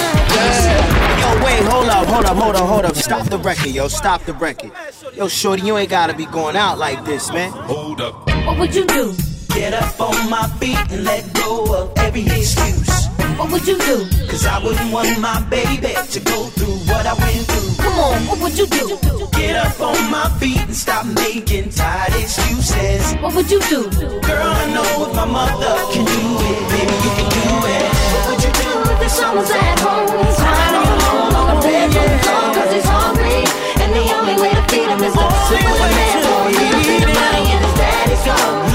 [1.21, 2.95] Yo, wait, hold up, hold up, hold up, hold up.
[2.95, 4.71] Stop the record, yo, stop the record.
[5.15, 7.51] Yo, shorty, you ain't gotta be going out like this, man.
[7.51, 8.27] Hold up.
[8.45, 9.15] What would you do?
[9.49, 13.06] Get up on my feet and let go of every excuse.
[13.37, 13.97] What would you do?
[14.27, 17.83] Cause I wouldn't want my baby to go through what I went through.
[17.83, 18.97] Come on, what would you do?
[19.37, 23.13] Get up on my feet and stop making tired excuses.
[23.21, 23.89] What would you do?
[24.25, 26.19] Girl, I know if my mother can do
[26.49, 27.45] it, baby, you can do
[27.77, 27.85] it.
[28.13, 30.07] What would you do if the was at home?
[30.41, 33.41] Crying all alone on the bedroom floor cause he's hungry.
[33.85, 36.17] And the only way to feed him is to sleep with a man
[36.57, 38.66] little bit of money and his daddy's gone.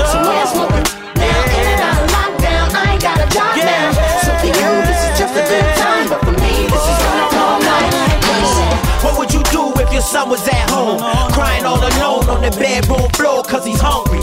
[10.02, 10.98] The son was at home,
[11.30, 14.18] crying all alone on the bedroom floor cause he's hungry.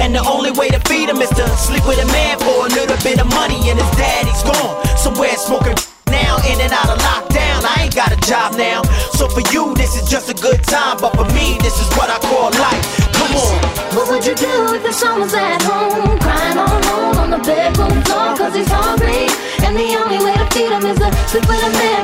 [0.00, 2.70] And the only way to feed him is to sleep with a man for a
[2.72, 4.80] little bit of money, and his daddy's gone.
[4.96, 5.76] Somewhere smoking
[6.08, 7.60] now, in and out of lockdown.
[7.60, 8.80] I ain't got a job now.
[9.20, 12.08] So for you, this is just a good time, but for me, this is what
[12.08, 12.84] I call life.
[13.12, 13.78] Come on.
[13.92, 17.42] What would you do if your son was at home, crying all alone on the
[17.44, 19.28] bedroom floor cause he's hungry?
[19.60, 21.97] And the only way to feed him is to sleep with a man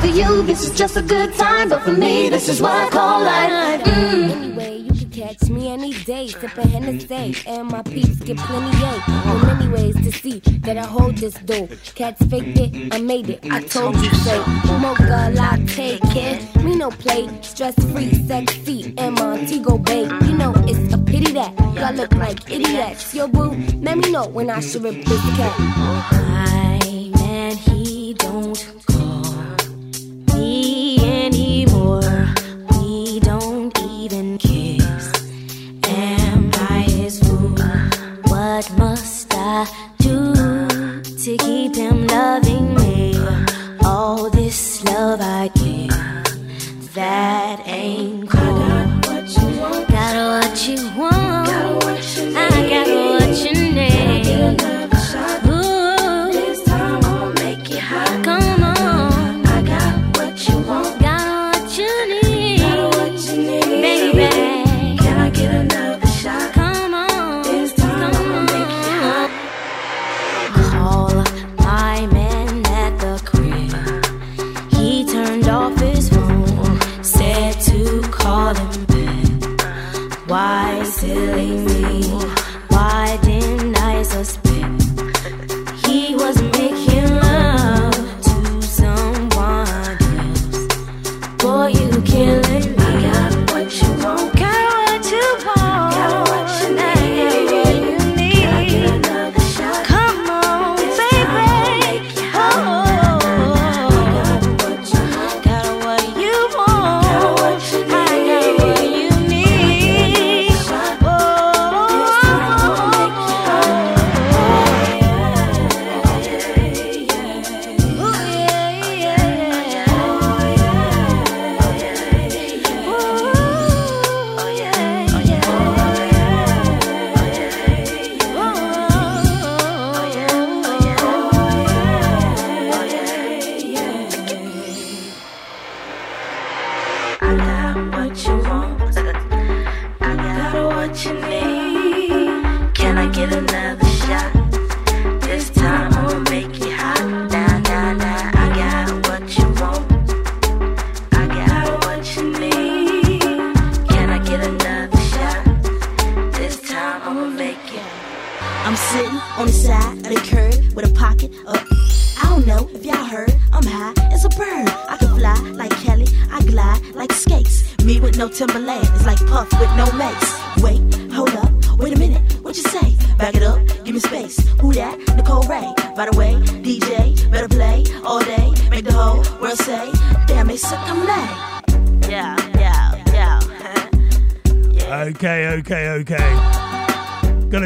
[0.00, 2.88] for you, this is just a good time, but for me, this is what I
[2.88, 3.82] call life.
[3.82, 4.30] Mm.
[4.30, 8.98] Anyway, you can catch me any day, sipping Hennessy, and my peeps get plenty yay.
[9.06, 11.68] There many ways to see that I hold this dough.
[11.94, 13.40] Cats faked it, I made it.
[13.50, 14.44] I told you so.
[14.78, 17.28] Mocha latte, kid, me no play.
[17.42, 20.04] Stress free, sexy, and Montego Bay.
[20.04, 23.14] You know it's a pity that y'all look like idiots.
[23.14, 25.54] Yo, boo, let me know when I should rip this cat.
[25.58, 29.49] I man, he don't call me
[31.30, 32.34] anymore.
[32.72, 35.12] We don't even kiss.
[35.84, 37.54] Am I his fool?
[38.24, 39.66] What must I
[39.98, 40.34] do
[41.24, 43.14] to keep him loving me?
[43.84, 48.58] All this love I give, that ain't cool.
[49.88, 51.48] Got what you want.
[52.36, 53.89] I got what you need.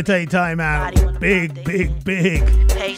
[0.05, 0.93] Gonna take time out.
[1.19, 2.47] Big, big, big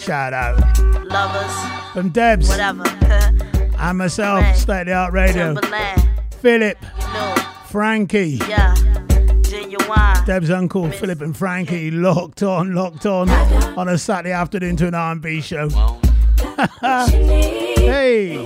[0.01, 0.57] shout out.
[1.05, 2.49] Lovers, from Debs.
[2.49, 2.83] whatever.
[3.79, 5.55] and myself, State of the Art Radio.
[5.55, 7.35] Timberland, Philip, no,
[7.67, 8.75] Frankie, yeah.
[9.43, 10.25] Genuine.
[10.27, 14.95] Deb's uncle Philip and Frankie locked on, locked on on a Saturday afternoon to an
[14.95, 15.69] R&B show.
[16.81, 18.45] hey!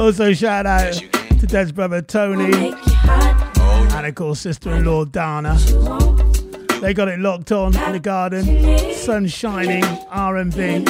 [0.00, 2.74] Also shout out to Deb's brother Tony.
[3.04, 5.56] And of course sister-in-law Dana.
[6.80, 10.86] They got it locked on in the garden, sun shining, R&B,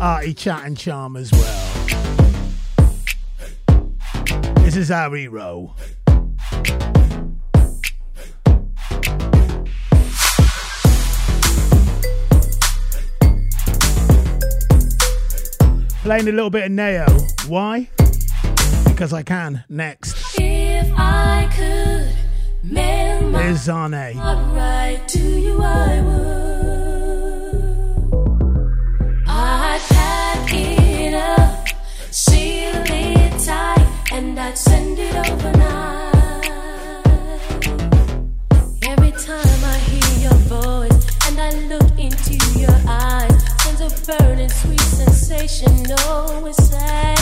[0.00, 1.72] arty chat and charm as well.
[4.56, 5.74] This is our hero.
[16.02, 17.06] Playing a little bit of Ne-Yo.
[17.48, 17.90] Why?
[18.84, 19.62] Because I can.
[19.68, 20.16] Next.
[20.38, 22.21] If I could
[22.70, 24.16] Les Zane.
[24.54, 26.22] Right to you, I would.
[29.26, 30.02] I've.
[32.14, 36.14] Seal it tight, and I'd send it overnight.
[38.86, 44.50] Every time I hear your voice and I look into your eyes, sends a burning,
[44.50, 45.84] sweet sensation.
[45.84, 47.18] No, it's sad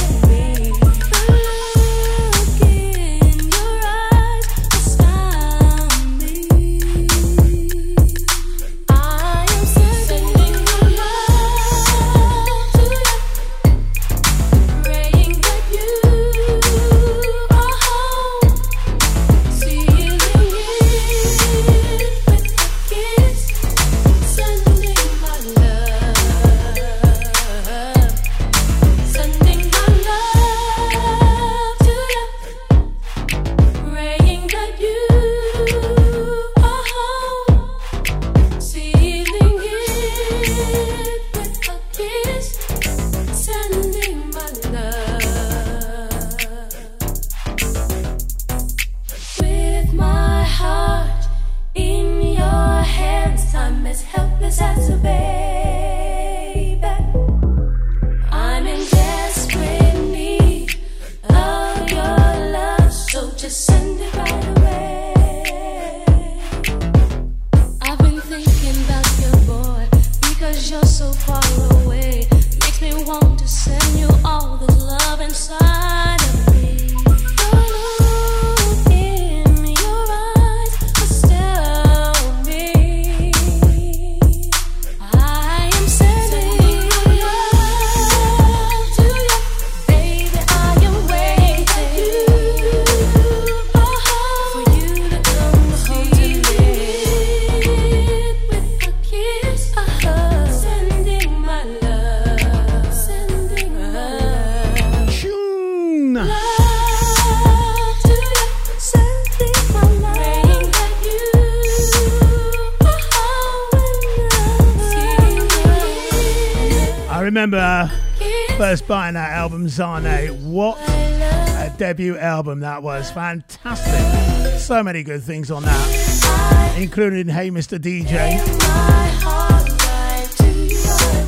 [119.80, 120.30] Lozano.
[120.42, 123.10] What a debut album that was.
[123.10, 124.60] Fantastic.
[124.60, 127.78] So many good things on that, including Hey Mr.
[127.78, 128.38] DJ.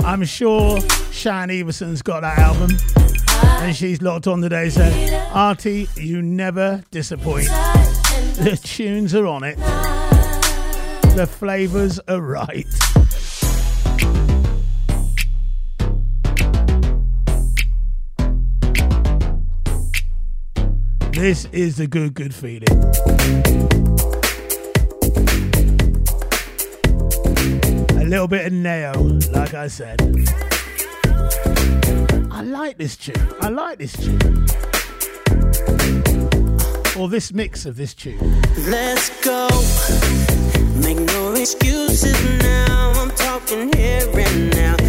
[0.05, 0.80] I'm sure
[1.11, 2.70] Shan Everson's got that album
[3.64, 4.68] and she's locked on today.
[4.68, 4.84] So,
[5.32, 7.46] Artie, you never disappoint.
[7.46, 9.57] The tunes are on it,
[11.16, 12.82] the flavours are right.
[21.23, 22.66] This is a good, good feeling.
[27.97, 30.01] A little bit of Ne-Yo, like I said.
[32.33, 33.14] I like this tune.
[33.41, 34.47] I like this tune.
[37.01, 38.18] Or this mix of this tune.
[38.66, 39.47] Let's go.
[40.81, 42.95] Make no excuses now.
[42.97, 44.82] I'm talking here and now.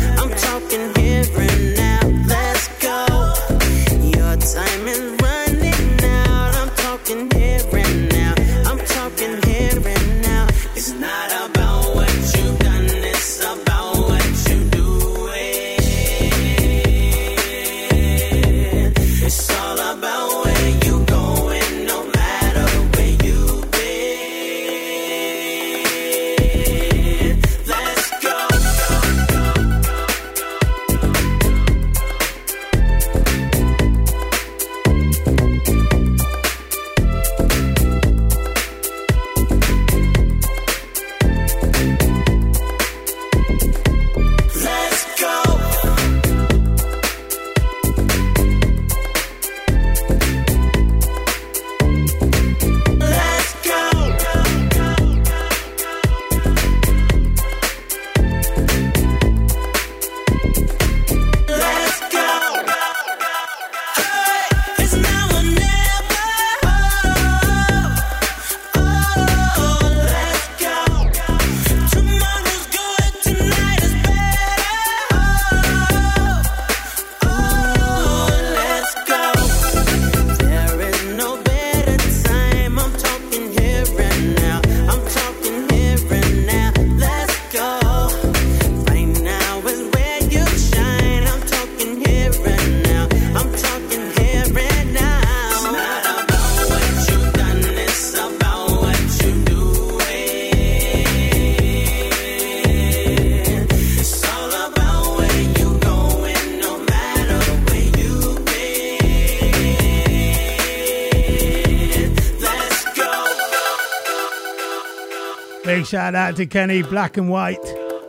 [115.93, 117.61] Shout out to Kenny Black and White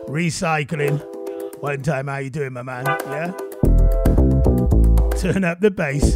[0.07, 0.99] Recycling.
[1.61, 2.83] One time, how you doing, my man?
[2.87, 3.27] Yeah.
[5.19, 6.15] Turn up the bass.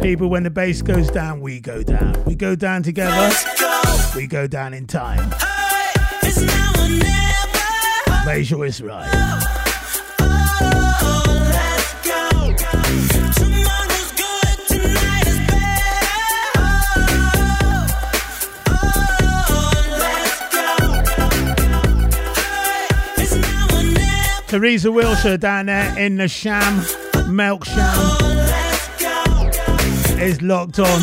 [0.00, 2.22] People, when the bass goes down, we go down.
[2.24, 3.34] We go down together.
[4.14, 5.28] We go down in time.
[6.20, 6.46] Hey,
[8.26, 9.47] Make sure it's right.
[24.58, 26.80] Teresa Wilshire down there in the Sham,
[27.30, 27.78] Melksham,
[30.20, 31.00] is locked on.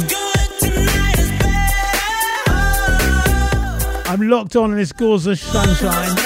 [4.07, 6.17] I'm locked on in this gorgeous sunshine,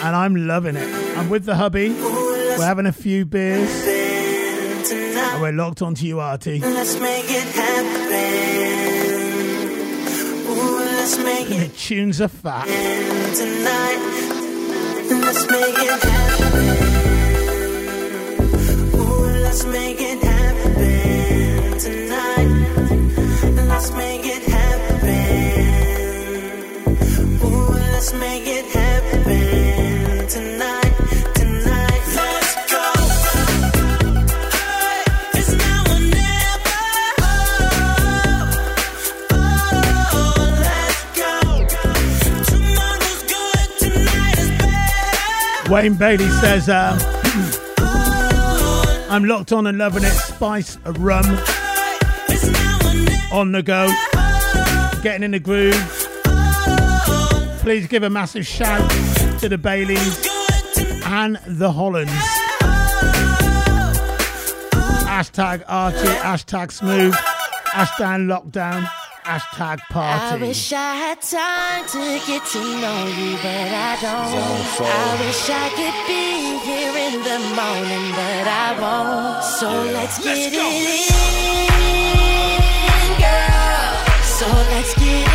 [0.00, 1.18] and I'm loving it.
[1.18, 1.88] I'm with the hubby.
[1.90, 3.68] We're having a few beers,
[4.92, 6.60] and we're locked on to you, Artie.
[6.60, 8.30] Let's make it happen.
[10.46, 12.68] Ooh, let's make And the tunes are fat.
[15.32, 16.64] Let's make it happen.
[18.98, 20.09] Ooh, let's make it
[45.70, 46.98] Wayne Bailey says, um,
[49.08, 50.10] I'm locked on and loving it.
[50.10, 51.24] Spice of rum.
[53.32, 53.88] On the go.
[55.02, 55.74] Getting in the groove.
[57.60, 58.90] Please give a massive shout
[59.38, 60.26] to the Baileys
[61.04, 62.10] and the Hollands.
[65.04, 68.90] Hashtag Archie, hashtag smooth, hashtag lockdown,
[69.24, 70.46] hashtag I party.
[70.46, 74.30] wish I had time to get to know you, but I don't.
[74.34, 74.86] Zone four.
[74.86, 79.44] I wish I could be here in the morning, but I won't.
[79.44, 80.60] So let's get it in,
[83.20, 83.94] girl.
[84.24, 85.29] So let's get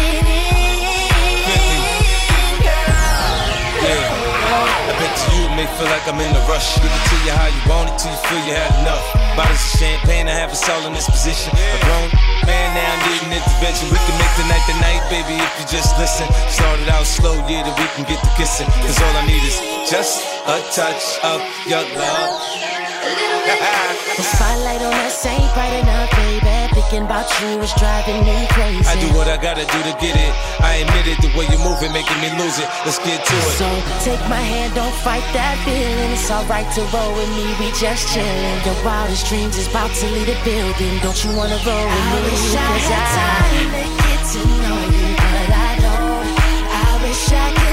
[5.56, 6.76] may feel like I'm in a rush.
[6.84, 9.04] Give it to you how you want it till you feel you had enough.
[9.40, 11.56] Bottles of champagne, I have us all in this position.
[11.56, 12.12] A grown
[12.44, 13.88] man now needing intervention.
[13.88, 16.28] We can make the night the night, baby, if you just listen.
[16.52, 18.68] Started out slow, yeah, that we can get to kissing.
[18.84, 23.35] Cause all I need is just a touch of your love.
[23.46, 26.74] The spotlight on us ain't bright enough, baby.
[26.74, 28.82] Thinking about you is driving me crazy.
[28.90, 30.34] I do what I gotta do to get it.
[30.66, 32.68] I admit it, the way you move it, making me lose it.
[32.86, 33.56] Let's get to it.
[33.62, 33.68] So
[34.02, 36.10] take my hand, don't fight that feeling.
[36.16, 38.66] It's alright to roll with me, we just chillin'.
[38.66, 40.98] Your wildest dreams is about to leave the building.
[41.06, 42.20] Don't you wanna roll with me?
[42.26, 46.28] wish I had time to get to know you, but I don't.
[46.72, 47.65] I wish I could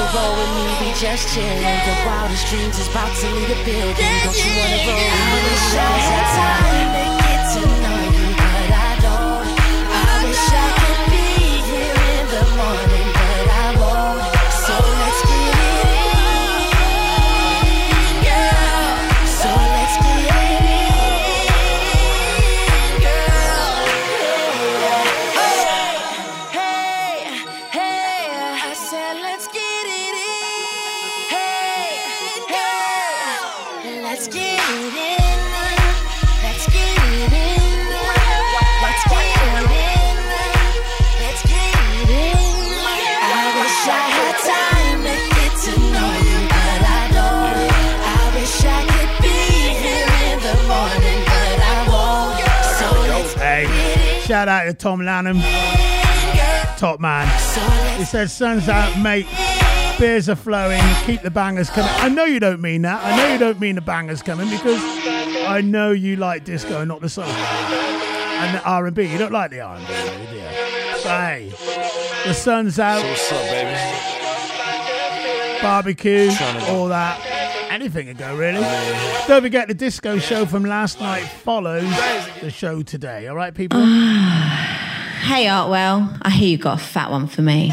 [0.00, 1.86] Alright roll with me, we just chillin'.
[1.86, 4.16] Your wildest dreams is about to leave the building.
[4.24, 5.54] Don't you wanna roll with me?
[5.76, 7.99] Had time get to
[54.40, 55.38] shout out to Tom Lanham,
[56.78, 57.28] top man.
[57.98, 59.26] He says, "Sun's out, mate.
[59.98, 60.80] Beers are flowing.
[61.04, 63.04] Keep the bangers coming." I know you don't mean that.
[63.04, 64.80] I know you don't mean the bangers coming because
[65.46, 69.02] I know you like disco, and not the soul and the R and B.
[69.02, 69.92] You don't like the R and B,
[70.30, 70.42] do you?
[71.04, 71.52] But hey,
[72.24, 73.04] the sun's out.
[73.04, 73.76] Up, baby?
[75.60, 76.30] Barbecue,
[76.70, 77.29] all that.
[77.70, 78.60] Anything can go, really.
[79.28, 81.88] Don't forget the disco show from last night follows
[82.40, 83.28] the show today.
[83.28, 83.80] All right, people?
[85.20, 87.70] Hey Artwell, I hear you got a fat one for me.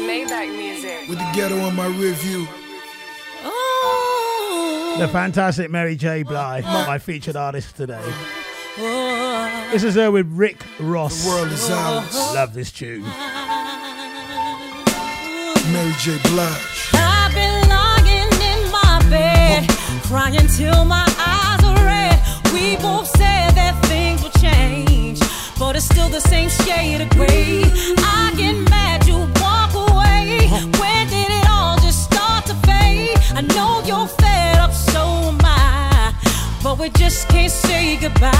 [0.00, 1.08] Maybach music.
[1.08, 2.48] With the ghetto on my rear view.
[4.98, 6.22] The fantastic Mary J.
[6.22, 8.02] Blige, my featured artist today.
[8.80, 11.22] This is her with Rick Ross.
[11.22, 12.14] The world is ours.
[12.34, 13.02] Love this tune.
[15.70, 16.18] Mary J.
[16.24, 16.88] Blige.
[16.94, 19.68] I've been lying in my bed,
[20.04, 22.18] crying till my eyes are red.
[22.54, 25.20] We both said that things will change,
[25.58, 27.62] but it's still the same shade of gray.
[27.98, 30.48] I get mad, you walk away.
[30.80, 33.18] When did it all just start to fade?
[33.34, 35.39] I know you're fed up, so am I,
[36.62, 38.30] but we just can't say goodbye.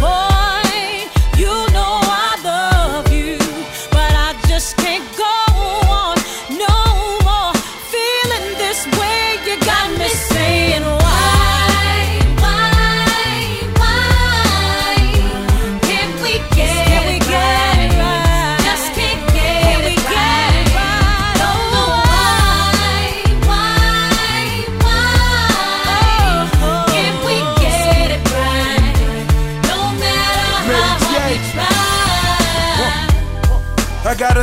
[0.00, 1.08] Boy,
[1.38, 3.38] you know I love you,
[3.90, 5.43] but I just can't go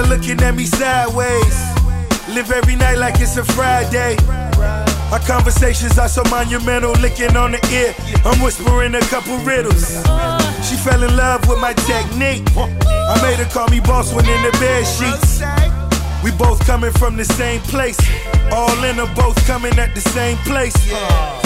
[0.01, 1.57] Her looking at me sideways.
[2.33, 4.17] Live every night like it's a Friday.
[5.11, 7.93] Our conversations are so monumental, licking on the ear.
[8.25, 9.89] I'm whispering a couple riddles.
[10.67, 12.43] She fell in love with my technique.
[12.57, 15.90] I made her call me boss when in the bed sheets.
[16.23, 17.97] We both coming from the same place.
[18.51, 20.73] All in her, both coming at the same place.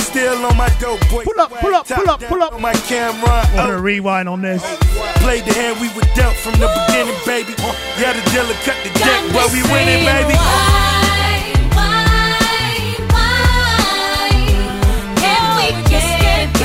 [0.04, 1.24] Still on my dope boy.
[1.24, 2.54] Pull up, pull up, pull up, pull up.
[2.54, 3.46] On my camera.
[3.56, 4.62] Want to rewind on this?
[5.24, 7.54] Played the hand we were dealt from the beginning, baby.
[8.00, 10.36] Yeah, the dealer cut the deck, but we winning, baby.
[10.36, 14.30] Why, why, why
[15.16, 16.60] Can we get it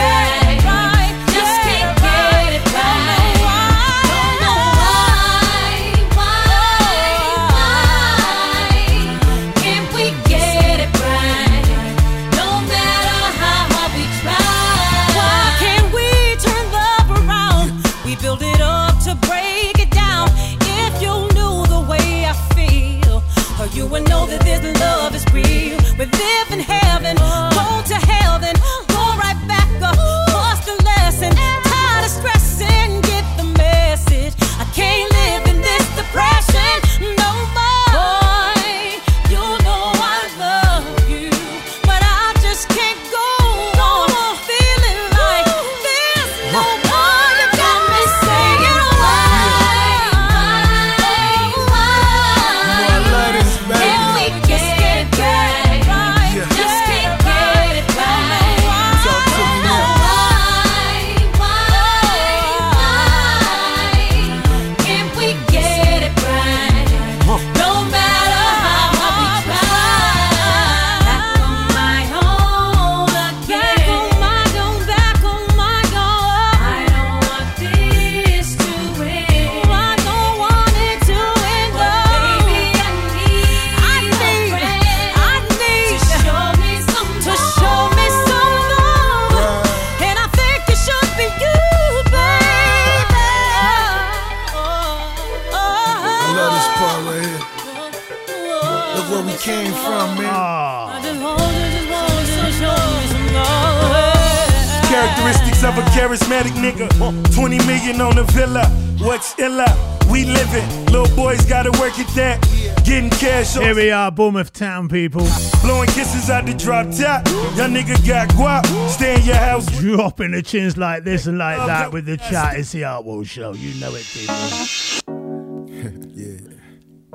[105.70, 107.34] Characteristics charismatic nigga.
[107.34, 108.66] 20 million on the villa.
[108.98, 109.66] What's illa?
[110.10, 110.86] We living.
[110.86, 112.40] Little boys gotta work at that.
[112.84, 115.26] Getting cash Here we are, Bournemouth Town people.
[115.62, 117.26] Blowing kisses out the drop top.
[117.56, 118.66] Your nigga got guap.
[118.88, 119.66] Stay in your house.
[119.78, 122.58] Dropping the chins like this and like that with the chat.
[122.58, 123.52] It's the Artwell Show.
[123.54, 124.34] You know it, people.
[126.12, 126.36] Yeah.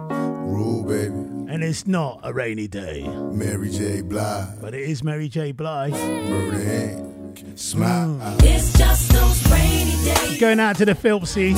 [0.10, 1.14] Rule, baby.
[1.54, 3.08] And it's not a rainy day.
[3.08, 4.02] Mary J.
[4.02, 4.60] Blige.
[4.60, 5.52] But it is Mary J.
[5.52, 5.92] Blige.
[5.92, 7.25] Murder Inc.
[7.56, 8.20] Smile.
[8.40, 10.40] It's just those rainy days.
[10.40, 11.52] Going out to the Filpsy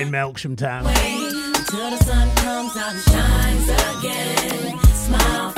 [0.00, 0.84] in Melksham Town.
[0.84, 4.78] Till the sun comes out and shines again.
[4.94, 5.52] Smile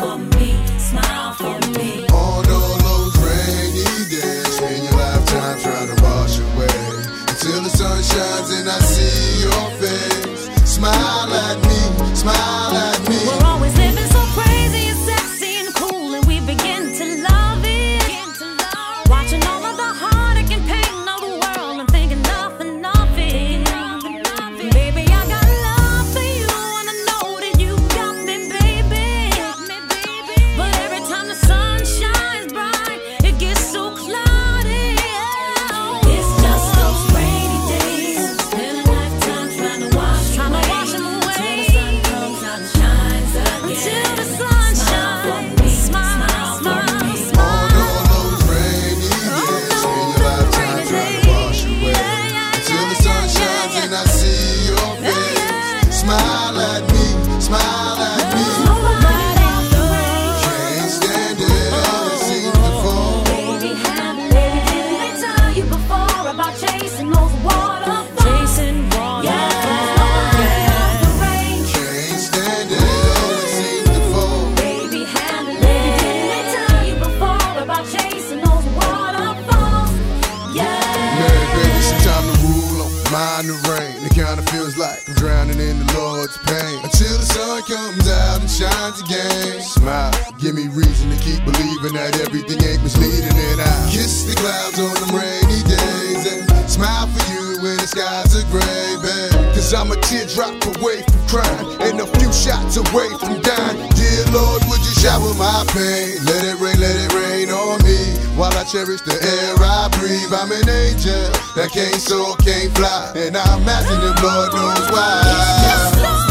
[100.14, 103.88] teardrop away from crying and a few shots away from dying.
[103.98, 106.22] Dear Lord, would you shower my pain?
[106.24, 107.98] Let it rain, let it rain on me
[108.38, 110.32] while I cherish the air I breathe.
[110.32, 116.23] I'm an angel that can't soar, can't fly, and I'm asking if Lord knows why.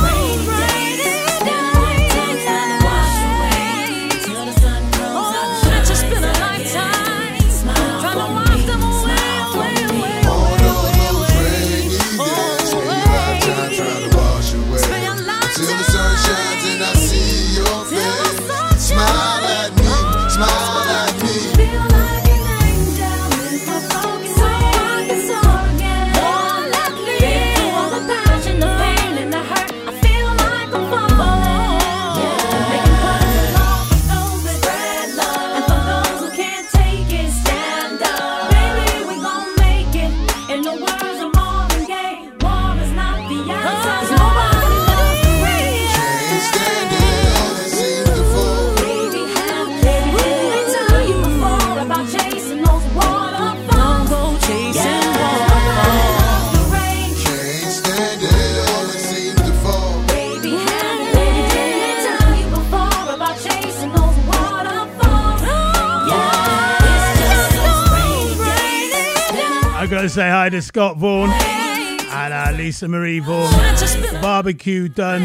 [70.14, 74.22] Say hi to Scott Vaughan and uh, Lisa Marie Vaughan.
[74.22, 75.23] Barbecue done.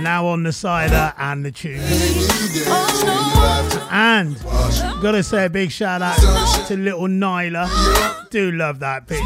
[0.00, 1.80] Now on the cider and the tune.
[3.90, 4.40] And
[5.02, 6.16] gotta say a big shout out
[6.68, 8.30] to little Nyla.
[8.30, 9.24] Do love that picture.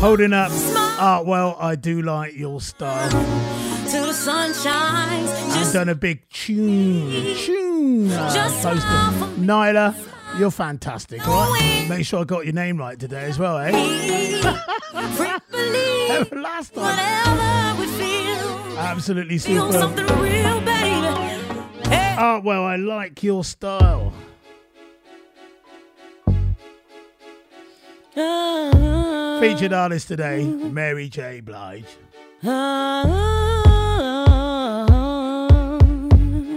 [0.00, 0.50] Holding up
[0.98, 3.71] Artwell, I do like your style.
[4.12, 5.30] The sun shines.
[5.56, 8.86] I've done a big tune, tune uh, Just poster.
[9.40, 9.96] Nyla,
[10.38, 11.86] you're fantastic, right?
[11.88, 13.70] Make sure I got your name right today as well, eh?
[16.30, 16.98] Last time.
[18.76, 19.78] Absolutely Feel super.
[19.78, 21.06] something real, baby.
[22.18, 24.12] Oh, well, I like your style.
[29.40, 31.40] Featured artist today, Mary J.
[31.40, 31.86] Blige.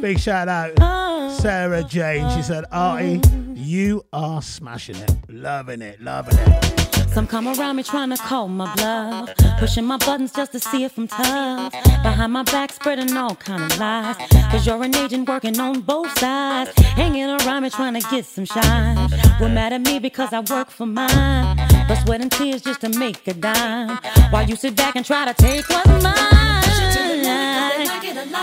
[0.01, 1.35] Big shout out, ah.
[1.39, 2.29] Sarah Jane.
[2.35, 3.21] She said, Artie,
[3.55, 5.11] you are smashing it.
[5.27, 6.85] Loving it, loving it.
[7.15, 10.83] Some come around me trying to call my bluff, pushing my buttons just to see
[10.83, 11.71] if I'm tough.
[12.03, 14.17] Behind my back, spreading all kind of lies.
[14.51, 18.43] Cause you're an agent working on both sides, hanging around me trying to get some
[18.43, 18.97] shine.
[19.39, 21.55] Well, mad at me because I work for mine,
[21.87, 23.97] but sweat and tears just to make a dime.
[24.29, 26.54] While you sit back and try to take what's mine.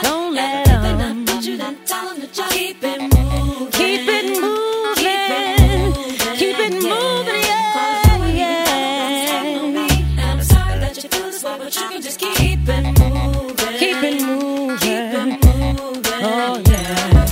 [0.03, 5.93] Don't let 'em keep it moving, keep it moving,
[6.37, 9.11] keep it moving, yeah, yeah.
[10.31, 14.03] I'm sorry that you feel this way, but you can just keep it moving, keep
[14.03, 16.21] it moving, keep it moving.
[16.23, 17.27] Oh yeah.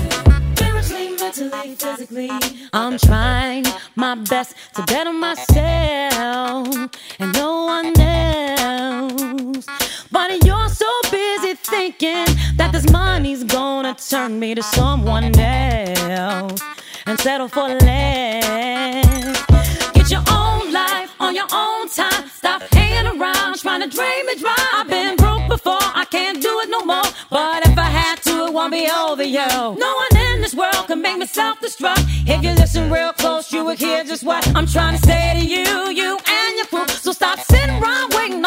[0.54, 2.30] Spiritually, mentally, physically,
[2.72, 3.64] I'm trying
[3.94, 6.68] my best to better myself
[7.20, 9.66] and no one else.
[10.12, 12.26] But you're so busy thinking
[12.56, 16.60] that this money's gonna turn me to someone else
[17.06, 19.46] and settle for less.
[19.92, 22.28] Get your own life on your own time.
[22.28, 24.56] Stop hanging around trying to drain me dry.
[24.72, 27.10] I've been broke before, I can't do it no more.
[27.30, 29.46] But if I had to, it won't be over you.
[29.46, 32.04] No one in this world can make me self-destruct.
[32.26, 35.44] If you listen real close, you would hear just what I'm trying to say to
[35.44, 36.88] you, you and your crew.
[36.88, 38.44] So stop sitting around waiting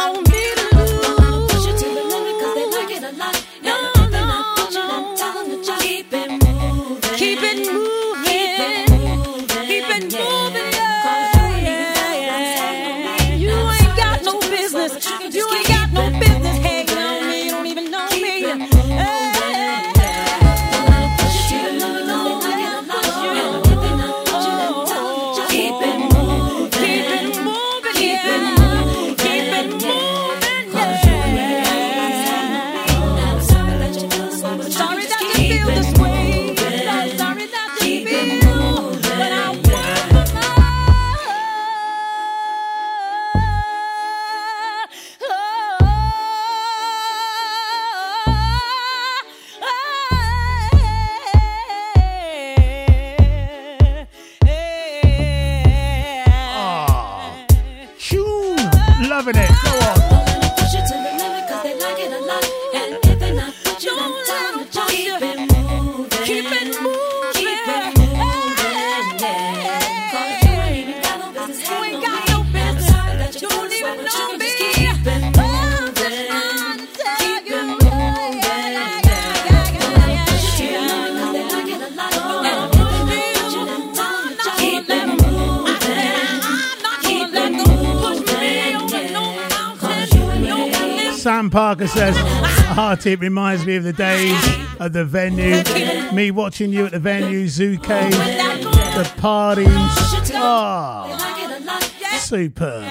[91.23, 94.37] Sam Parker says, Heart, it reminds me of the days
[94.77, 95.63] of the venue.
[96.11, 99.67] Me watching you at the venue, Zoo the parties.
[99.69, 102.83] Oh, ah, superb.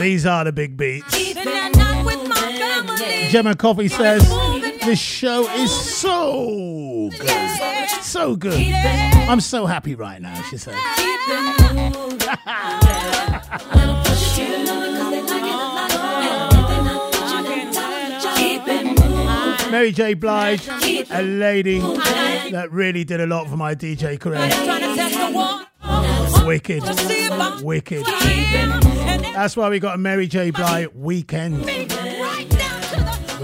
[0.00, 1.32] These are the big beats.
[3.30, 4.28] Gemma Coffee says,
[4.84, 7.88] This show is so good.
[8.00, 8.60] So good.
[8.74, 10.74] I'm so happy right now, she says.
[19.72, 20.12] Mary J.
[20.12, 24.38] Blige, a lady that really did a lot for my DJ career.
[26.46, 26.82] Wicked.
[27.64, 28.04] Wicked.
[29.32, 30.50] That's why we got a Mary J.
[30.50, 31.64] Blige weekend.
[31.64, 31.86] We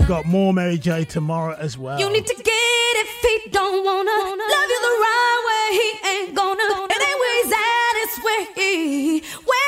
[0.05, 1.07] got more Mary J.
[1.07, 1.99] tomorrow as well.
[1.99, 5.79] You need to get it if he don't wanna love you the right way.
[5.79, 6.63] He ain't gonna.
[6.91, 9.68] It ain't where he's at, it's where he where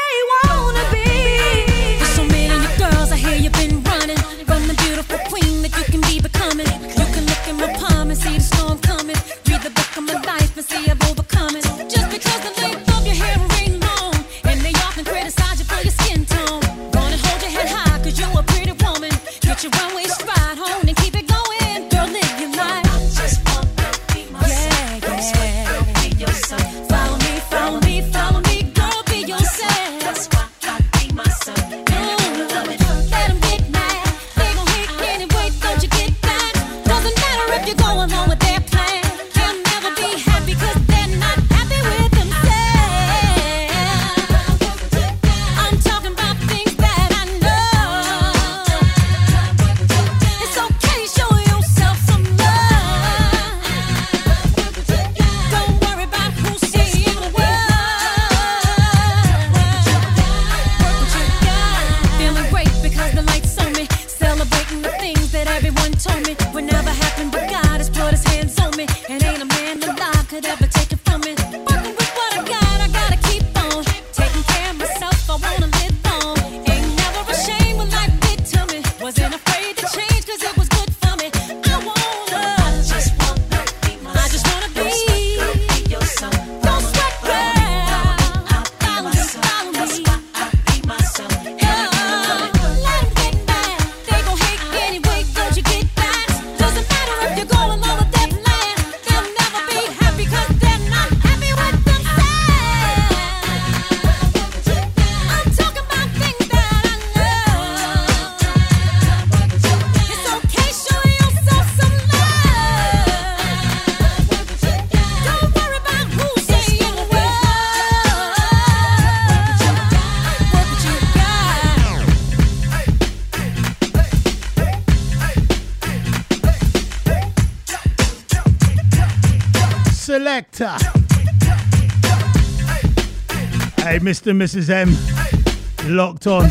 [134.10, 134.32] Mr.
[134.32, 134.70] and Mrs.
[134.70, 136.50] M, locked on.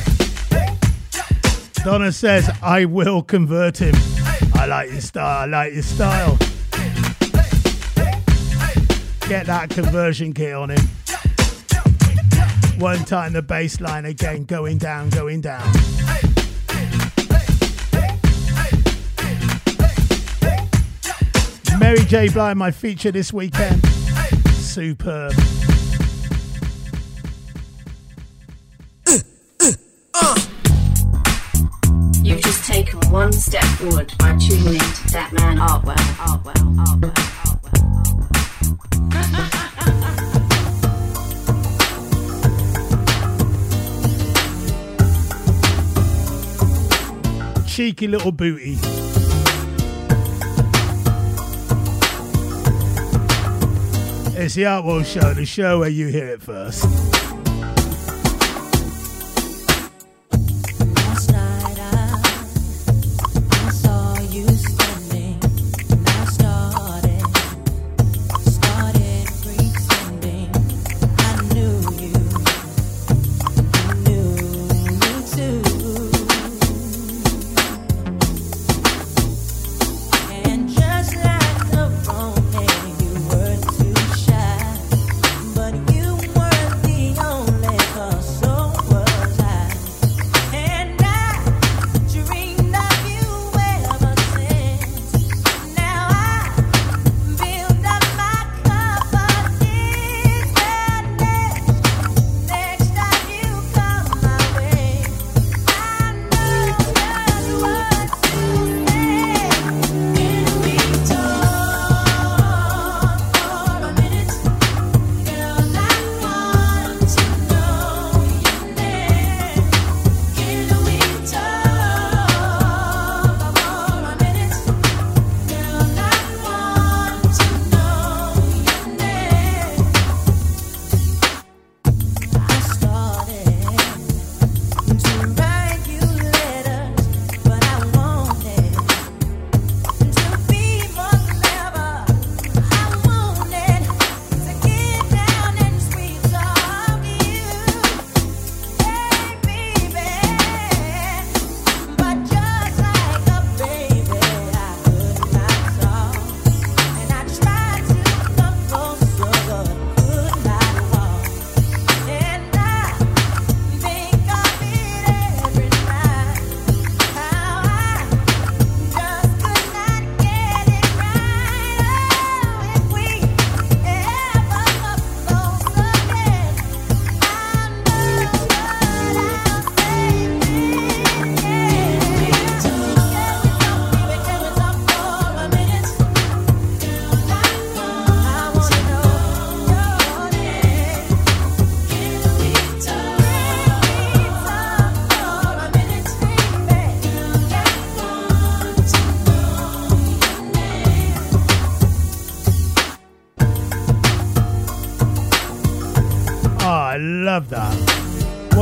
[1.83, 3.93] Donna says, I will convert him.
[4.53, 5.41] I like your style.
[5.41, 6.37] I like your style.
[9.27, 10.79] Get that conversion kit on him.
[12.79, 15.69] One time the bass line again, going down, going down.
[21.77, 22.29] Mary J.
[22.29, 23.85] Blige, my feature this weekend.
[24.47, 25.33] Superb.
[33.79, 35.95] Forward by tuning in to that man Artwell.
[36.19, 36.53] Artwell.
[36.83, 37.15] Artwell.
[47.67, 48.77] Cheeky little booty.
[54.37, 57.08] It's the Artwell Show, the show where you hear it first.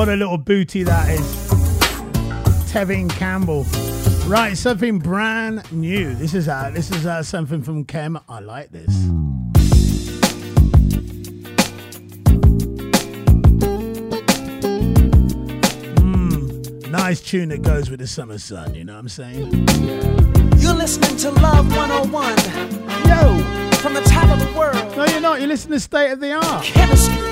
[0.07, 1.51] What a little booty that is.
[2.71, 3.65] Tevin Campbell.
[4.25, 6.15] Right, something brand new.
[6.15, 8.17] This is uh, this is uh, something from Kem.
[8.29, 8.88] I like this.
[15.97, 19.51] Hmm, nice tune that goes with the summer sun, you know what I'm saying?
[20.57, 22.29] You're listening to Love 101.
[23.09, 24.95] Yo, from the top of the world.
[24.95, 25.41] No, you're not.
[25.41, 26.63] You're listening to State of the Art.
[26.63, 27.27] Chemistry.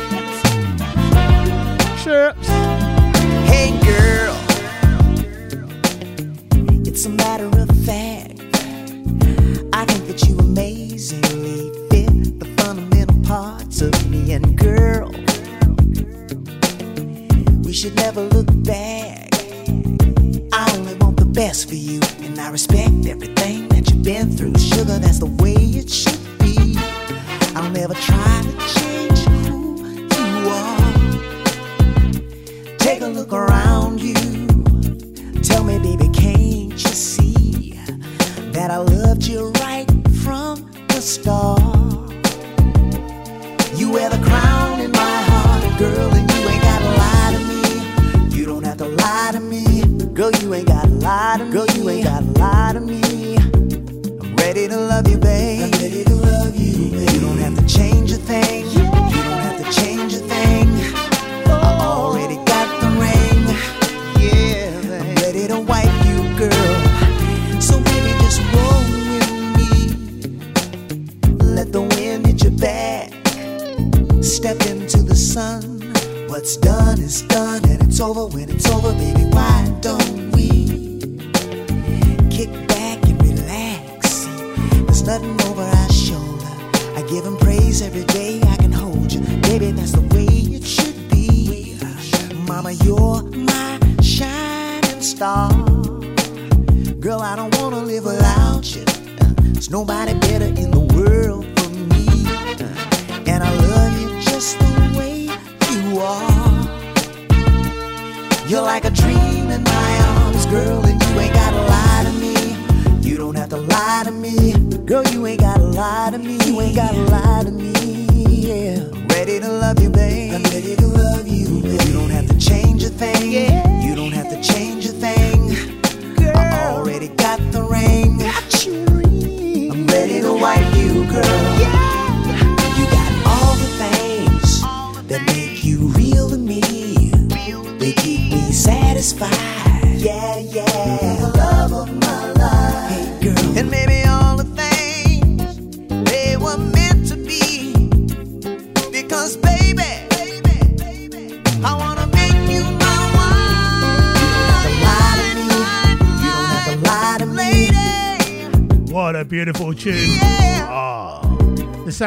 [2.06, 2.65] Chirps.
[7.06, 8.42] As a matter of fact,
[9.74, 14.34] I think that you amazingly fit the fundamental parts of me.
[14.34, 15.12] And girl,
[17.64, 19.30] we should never look back.
[20.52, 24.58] I only want the best for you, and I respect everything that you've been through.
[24.58, 26.76] Sugar, that's the way it should be.
[27.56, 28.95] I'll never try to change.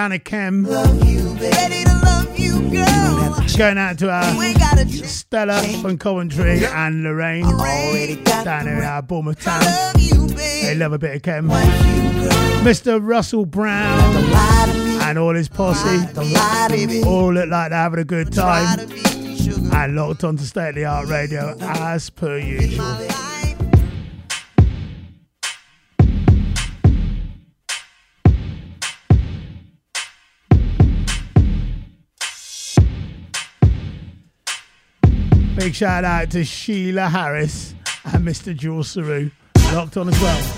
[0.09, 0.63] Donna Kim.
[3.59, 7.45] Going out to uh, our Stella from Coventry and Lorraine.
[8.25, 9.63] Down in our Bournemouth town.
[9.63, 11.49] Love they love a bit of Kim.
[12.65, 12.99] Mr.
[13.03, 14.17] Russell Brown
[15.03, 15.99] and all his posse.
[17.05, 18.79] All look like they're having a good time.
[18.81, 23.38] and locked on to state of the art radio as per usual.
[35.69, 37.75] Big shout out to Sheila Harris
[38.05, 38.57] and Mr.
[38.57, 39.31] Jules Saru.
[39.75, 40.58] Locked on as well.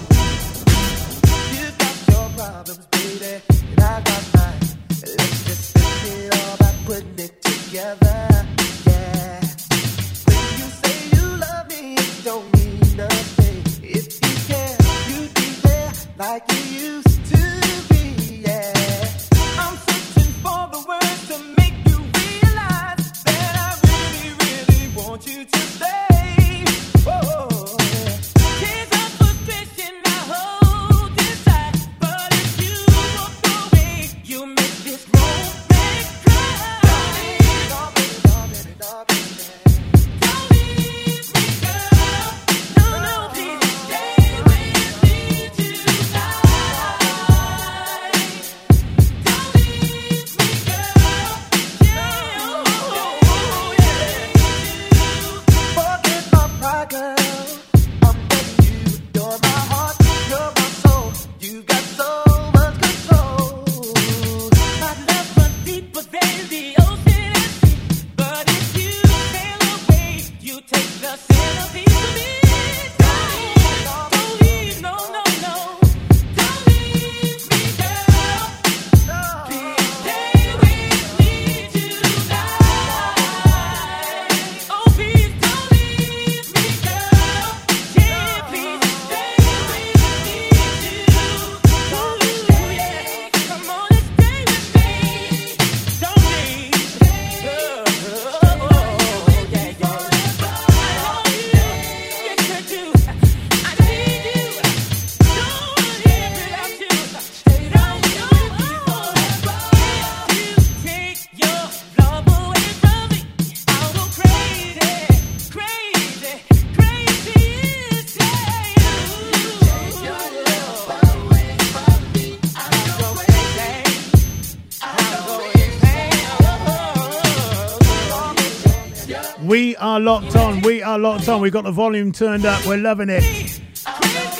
[131.20, 131.42] Locked on.
[131.42, 132.64] We got the volume turned up.
[132.64, 133.20] We're loving it.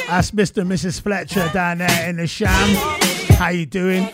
[0.09, 0.63] That's Mr.
[0.63, 0.99] and Mrs.
[1.03, 2.75] Fletcher down there in the sham.
[3.37, 4.05] How you doing?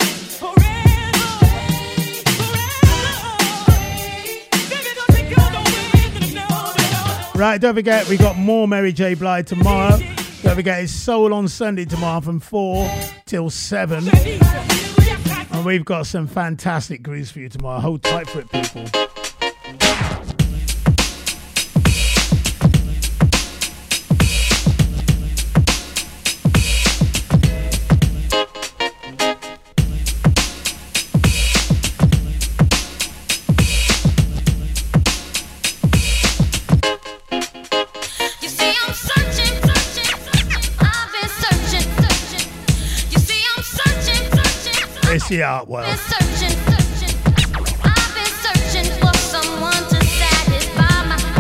[7.37, 9.15] Right, don't forget we got more Mary J.
[9.15, 9.99] Blige tomorrow.
[10.43, 12.91] Don't forget it's Soul on Sunday tomorrow from 4
[13.27, 14.09] till 7.
[15.53, 17.79] And we've got some fantastic grooves for you tomorrow.
[17.79, 18.87] Hold tight for it, people.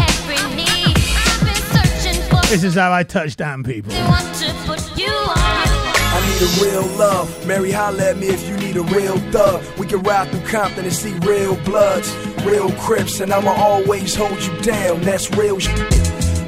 [0.02, 0.96] Every need.
[0.98, 3.92] I've been searching This is how I touch down people.
[3.92, 5.36] someone to put you on.
[5.38, 7.46] I need a real love.
[7.46, 9.62] Mary, holla at me if you need a real thug.
[9.78, 12.12] We can ride through Compton and see real bloods,
[12.44, 15.02] real crips, and I'ma always hold you down.
[15.02, 15.78] That's real shit.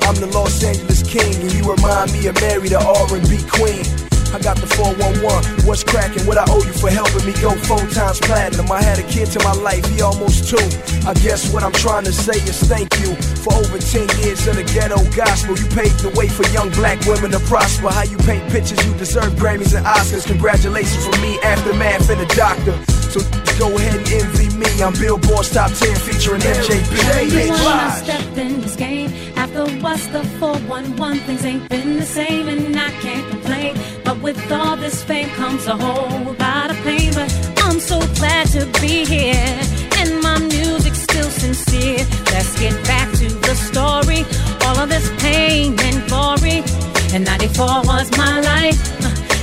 [0.02, 3.97] I'm the Los Angeles king, and you remind me of Mary, the R&B queen.
[4.34, 5.66] I got the 411.
[5.66, 6.26] What's cracking?
[6.26, 8.70] What I owe you for helping me go four times platinum?
[8.70, 10.60] I had a kid to my life, he almost two.
[11.08, 14.56] I guess what I'm trying to say is thank you for over 10 years of
[14.56, 15.56] the ghetto gospel.
[15.56, 17.88] You paved the way for young black women to prosper.
[17.88, 20.26] How you paint pictures, you deserve Grammys and Oscars.
[20.26, 22.76] Congratulations from me, Aftermath, and the doctor.
[23.08, 23.20] So
[23.58, 24.68] go ahead and envy me.
[24.82, 26.92] I'm Billboard's top 10 featuring MJB.
[27.16, 28.04] Everyone Live.
[28.04, 29.10] stepped in this game.
[29.36, 33.76] After what's the 411, things ain't been the same, and I can't complain.
[34.08, 37.12] But with all this fame comes a whole lot of pain.
[37.12, 37.28] But
[37.58, 39.60] I'm so glad to be here,
[40.00, 42.06] and my music's still sincere.
[42.32, 44.24] Let's get back to the story.
[44.64, 46.64] All of this pain and glory.
[47.12, 48.80] And 94 was my life,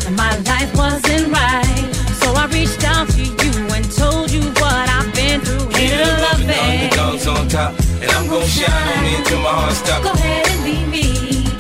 [0.08, 1.90] and my life wasn't right.
[2.22, 5.70] So I reached out to you and told you what I've been through.
[5.70, 6.98] Love it.
[6.98, 10.04] Underdogs on top, and I'm gonna shine on until my heart stops.
[10.04, 11.06] Go ahead and be me.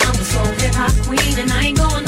[0.02, 2.05] I'm the soul hip hop queen, and I ain't going nowhere, but you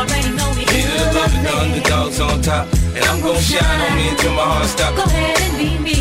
[0.00, 0.64] already know me.
[0.64, 2.66] Here to love it, the underdogs on top,
[2.96, 4.96] and I'm gonna shine on me until my heart stops.
[4.96, 5.98] Go ahead and be me.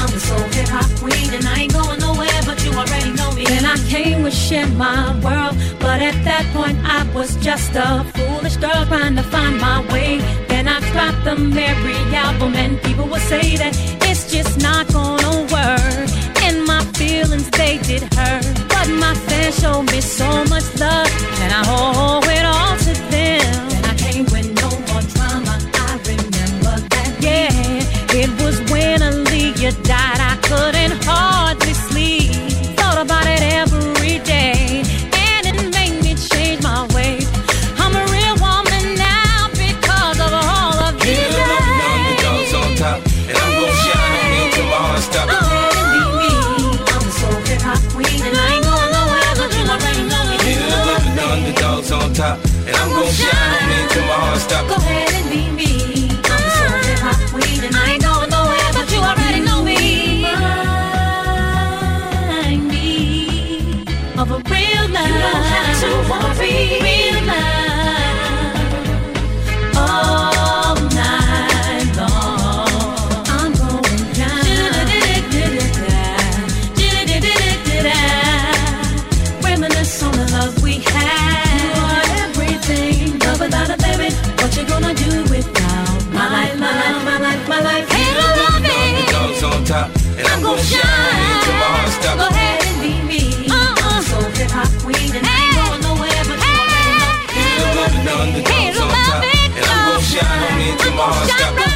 [0.00, 3.32] I'm the soul hip hop queen, and I ain't going nowhere, but you already know
[3.32, 3.44] me.
[3.44, 8.04] Then I came with share my world, but at that point I was just a
[8.14, 10.18] foolish girl trying to find my way.
[10.46, 13.72] Then I dropped the Mary album, and people would say that
[14.08, 16.08] it's just not gonna work.
[16.46, 21.10] And my feelings they did hurt, but my fans showed me so much love,
[21.42, 23.11] and I owe it all to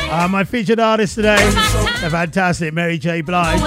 [0.08, 3.20] Uh, my featured artist today, the fantastic Mary J.
[3.20, 3.60] Blige.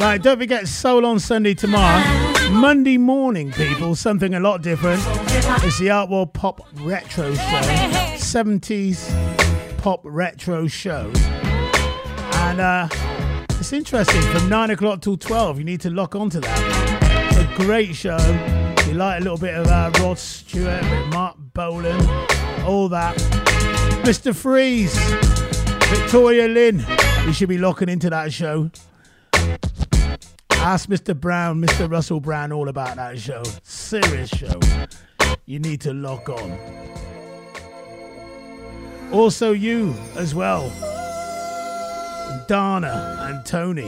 [0.00, 2.02] Right, don't forget Soul on Sunday tomorrow.
[2.50, 5.00] Monday morning, people, something a lot different.
[5.62, 7.60] It's the Artwell Pop Retro Show.
[8.16, 11.12] 70s Pop Retro Show.
[12.40, 12.88] And uh,
[13.50, 17.28] it's interesting, from 9 o'clock till 12, you need to lock onto that.
[17.30, 18.18] It's a great show.
[18.86, 22.00] You like a little bit of uh, Rod Stewart, Marc Bolan,
[22.66, 23.16] all that.
[24.04, 24.34] Mr.
[24.34, 24.98] Freeze,
[25.88, 26.84] Victoria Lynn.
[27.26, 28.70] You should be locking into that show.
[30.52, 31.18] Ask Mr.
[31.18, 31.90] Brown, Mr.
[31.90, 33.42] Russell Brown, all about that show.
[33.62, 34.58] Serious show.
[35.46, 36.58] You need to lock on.
[39.12, 40.72] Also, you as well.
[42.50, 43.86] Dana and Tony.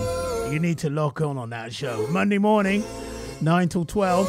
[0.52, 2.06] You need to lock on on that show.
[2.10, 2.84] Monday morning,
[3.40, 4.24] 9 till 12.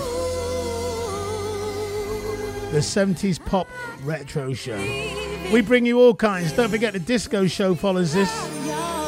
[2.71, 3.67] The 70s Pop
[4.03, 4.79] Retro Show.
[5.53, 6.51] We bring you all kinds.
[6.51, 8.35] Don't forget the disco show follows this.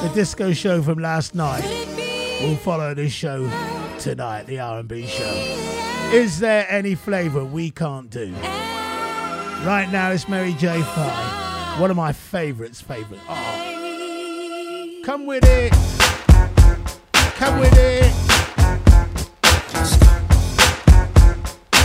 [0.04, 1.64] The disco show from last night
[2.44, 3.50] will follow this show
[3.98, 5.34] tonight, the R&B show.
[6.14, 8.32] Is there any flavour we can't do?
[9.66, 10.84] Right now it's Mary J.
[10.84, 11.82] Fine.
[11.82, 13.24] One of my favourites, favourite.
[13.28, 13.85] Oh.
[15.06, 15.72] Come with it.
[17.36, 18.12] Come with it.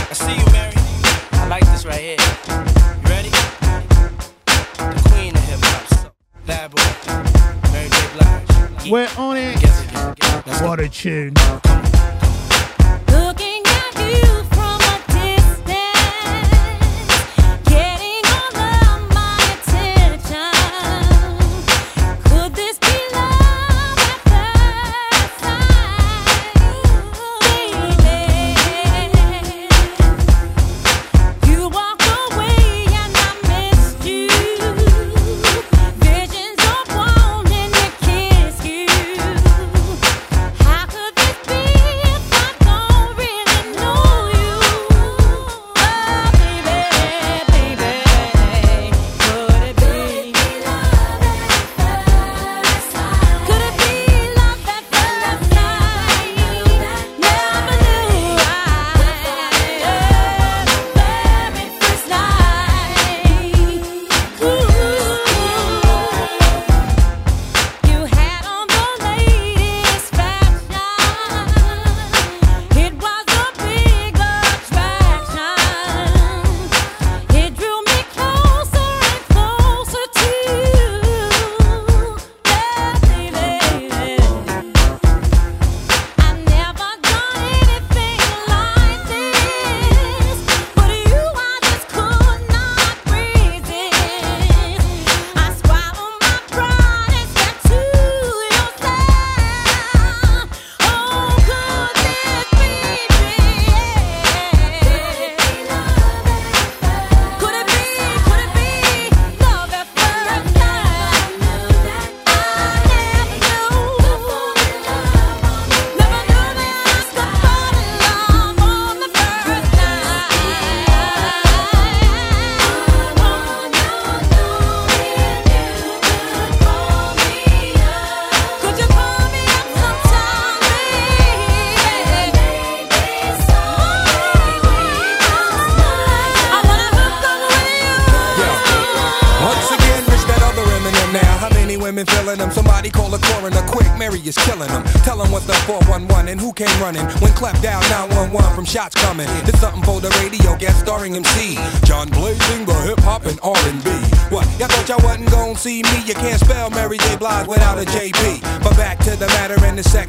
[0.09, 0.73] I see you, Mary.
[1.33, 2.17] I like this right here.
[2.17, 3.29] You ready?
[3.29, 5.87] The queen of hip hop.
[6.01, 6.11] So,
[6.47, 6.81] bad boy.
[7.71, 7.95] Mary J.
[8.15, 8.89] Blige.
[8.89, 9.59] We're on it.
[10.63, 11.35] What a tune.
[13.07, 13.50] Looking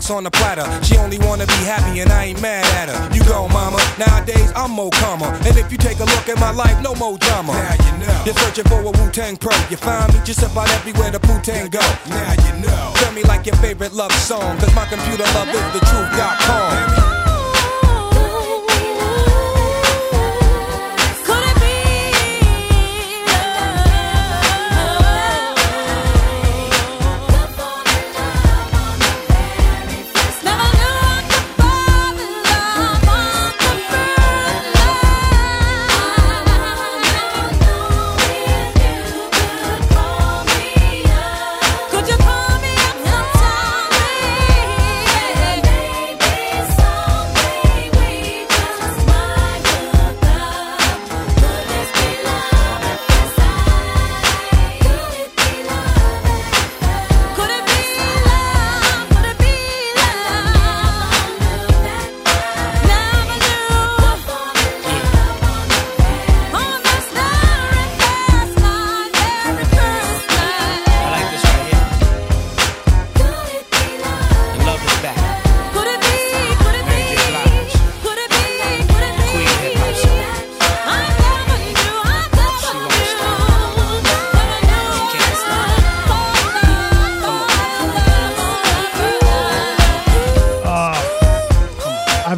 [0.02, 0.66] sex on the platter.
[0.84, 3.14] She only wanna be happy and I ain't mad at her.
[3.14, 3.78] You go, mama.
[3.98, 5.32] Nowadays I'm more calmer.
[5.46, 7.52] And if you take a look at my life, no more drama.
[7.52, 8.22] Now you know.
[8.26, 9.54] You're searching for a Wu Tang pro.
[9.70, 11.01] You find me just about everywhere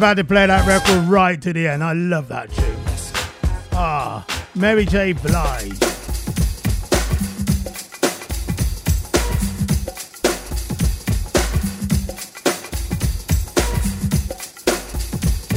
[0.05, 1.83] had to play that record right to the end.
[1.83, 2.75] I love that tune.
[3.73, 4.23] Ah,
[4.53, 5.13] Mary J.
[5.13, 5.73] Blige.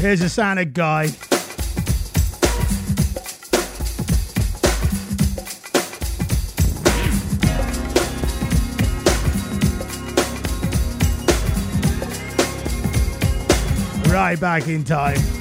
[0.01, 1.11] Here's a sound of Guy.
[14.29, 15.38] way back in time.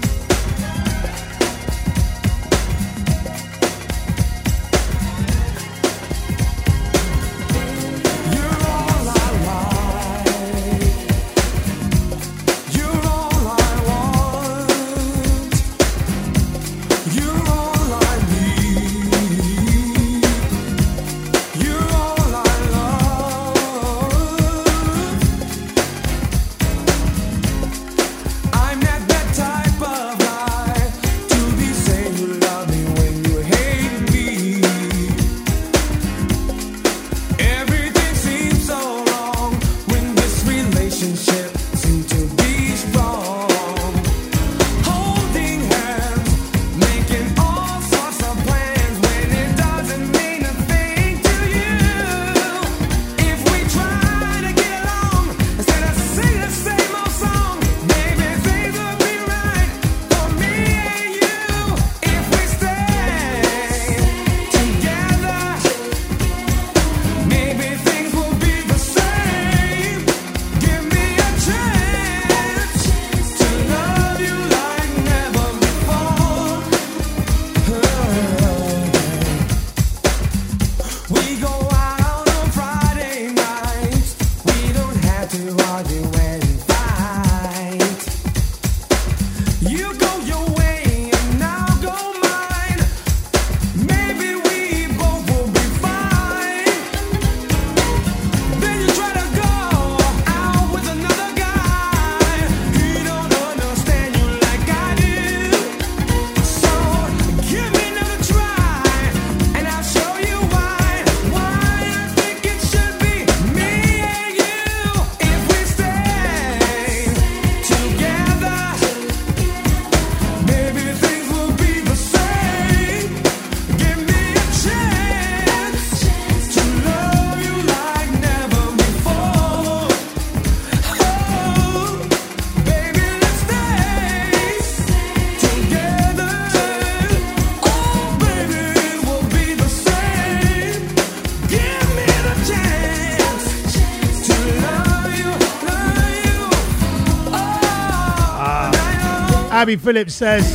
[149.57, 150.45] Abby Phillips says,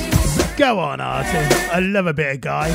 [0.56, 1.28] Go on, Artie.
[1.72, 2.68] I love a bit of guy.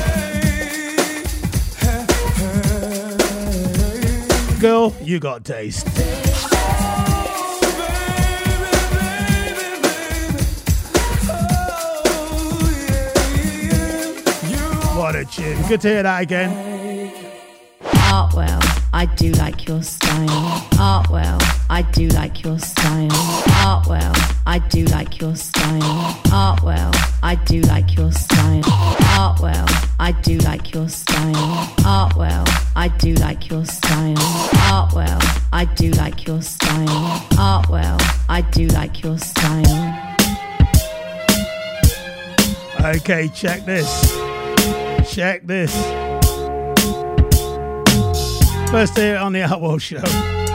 [4.60, 5.88] Girl, you got taste.
[14.98, 15.62] What a tune.
[15.66, 17.14] Good to hear that again.
[18.10, 18.60] Artwell,
[18.92, 20.26] I do like your style.
[20.72, 21.40] Artwell,
[21.70, 23.08] I do like your style.
[23.64, 24.14] Artwell,
[24.46, 25.27] I do like your
[27.28, 28.62] I do like your style.
[28.62, 29.68] Artwell,
[30.00, 31.34] I do like your style.
[31.84, 34.16] Artwell, I do like your style.
[34.72, 35.20] Artwell,
[35.52, 36.86] I do like your style.
[37.32, 38.00] Artwell,
[38.30, 40.16] I do like your style.
[42.96, 44.10] Okay, check this.
[45.12, 45.76] Check this.
[48.70, 50.47] First day on the Artwell Show.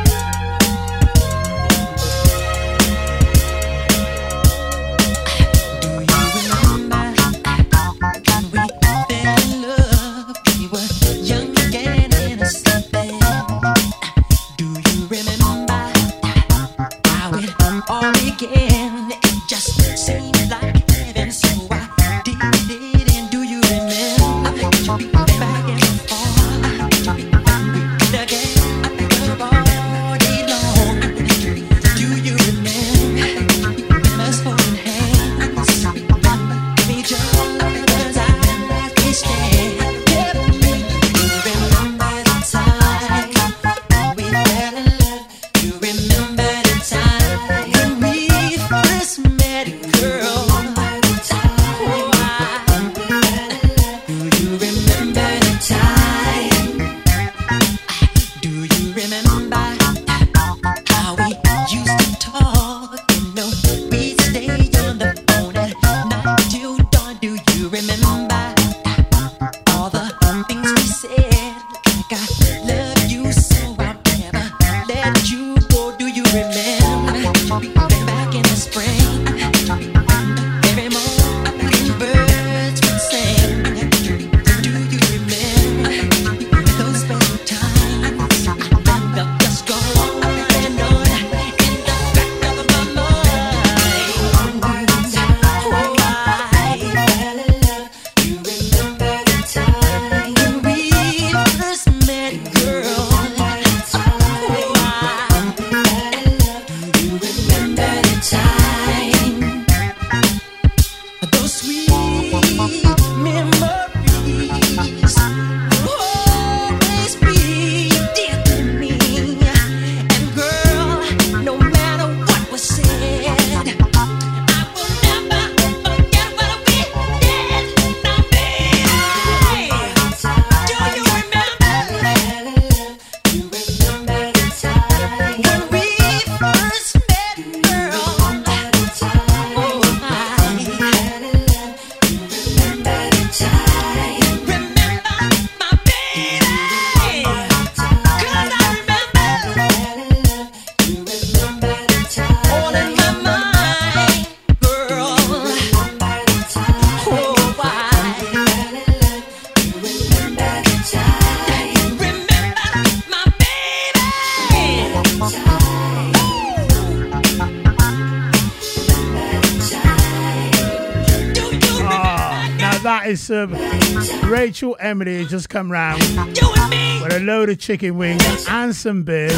[174.53, 179.34] Rachel Emily has just come round with a load of chicken wings and some beers.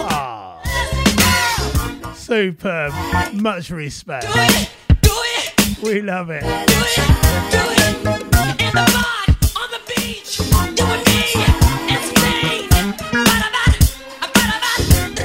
[0.00, 0.58] Ah,
[2.14, 2.94] superb.
[3.34, 4.26] Much respect.
[5.82, 6.42] We love it.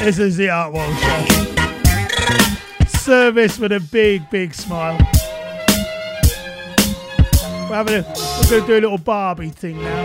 [0.02, 1.26] This is the Artwell Show.
[2.98, 4.98] Service with a big, big smile.
[7.70, 10.04] We're, having a, we're going to do a little Barbie thing now.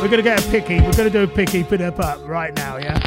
[0.00, 0.80] We're going to get a picky.
[0.80, 2.98] We're going to do a picky put up up right now, yeah?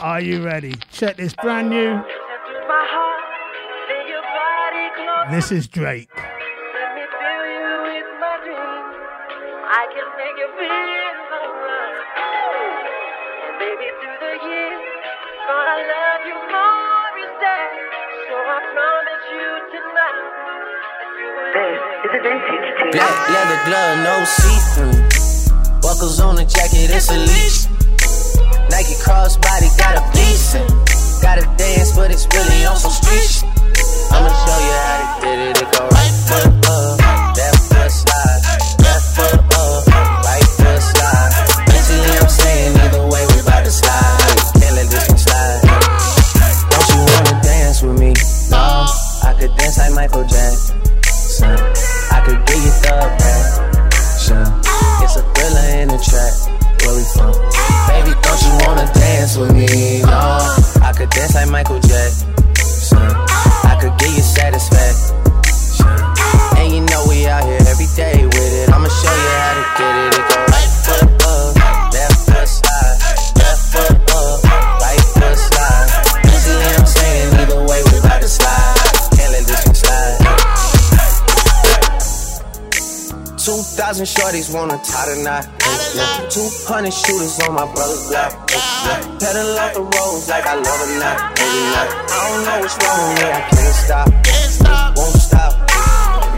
[0.00, 0.74] Are you ready?
[0.90, 2.02] Check this brand new.
[5.30, 6.08] This is Drake.
[22.16, 24.96] Black leather glove, no see-through.
[25.82, 27.68] Buckles on the jacket, it's a leash.
[28.72, 30.56] Nike crossbody got a piece.
[31.20, 33.44] Gotta dance, but it's really on some street.
[34.08, 35.60] I'ma show you how to get it.
[35.60, 38.40] It go right foot up, left foot slide,
[38.80, 39.86] left foot up,
[40.24, 41.32] right foot slide.
[41.68, 44.40] Basically, I'm saying either way we bout to slide.
[44.56, 45.60] Can't let this one slide.
[46.72, 48.16] Don't you wanna dance with me?
[48.48, 48.88] No,
[49.20, 50.35] I could dance like Michael Jackson.
[55.98, 56.32] Track.
[56.84, 57.32] Where we from?
[57.88, 60.02] Baby, don't you wanna dance with me?
[60.02, 60.38] No,
[60.82, 62.28] I could dance like Michael Jackson.
[63.64, 65.16] I could give you satisfaction.
[66.58, 68.70] And you know we out here every day with it.
[68.72, 70.15] I'ma show you how to get it.
[83.96, 85.48] Thousand shorties wanna tie the knot.
[86.28, 88.36] Two hundred shooters on my brother's block.
[89.16, 91.88] Pedal off the roads like I love it not, maybe not.
[92.12, 94.08] I don't know what's wrong with me, I can't stop.
[95.00, 95.52] Won't stop,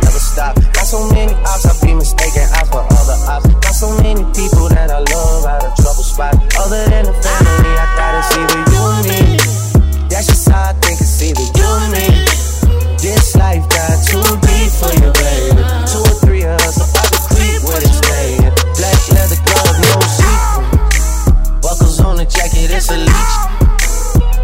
[0.06, 0.54] never stop.
[0.54, 3.50] Got so many ops, I be mistaken ops for other ops.
[3.58, 6.38] Got so many people that I love out of trouble spot.
[6.62, 9.22] Other than the family, I gotta see the you and me.
[10.06, 12.06] That's just how I think it's either you and me.
[13.02, 15.62] This life got too deep for you, baby.
[15.90, 16.07] Two
[17.68, 18.52] to creep with it, staying.
[18.76, 21.62] Black leather glove, no secret.
[21.62, 23.34] Buckles on the jacket, it's a leech.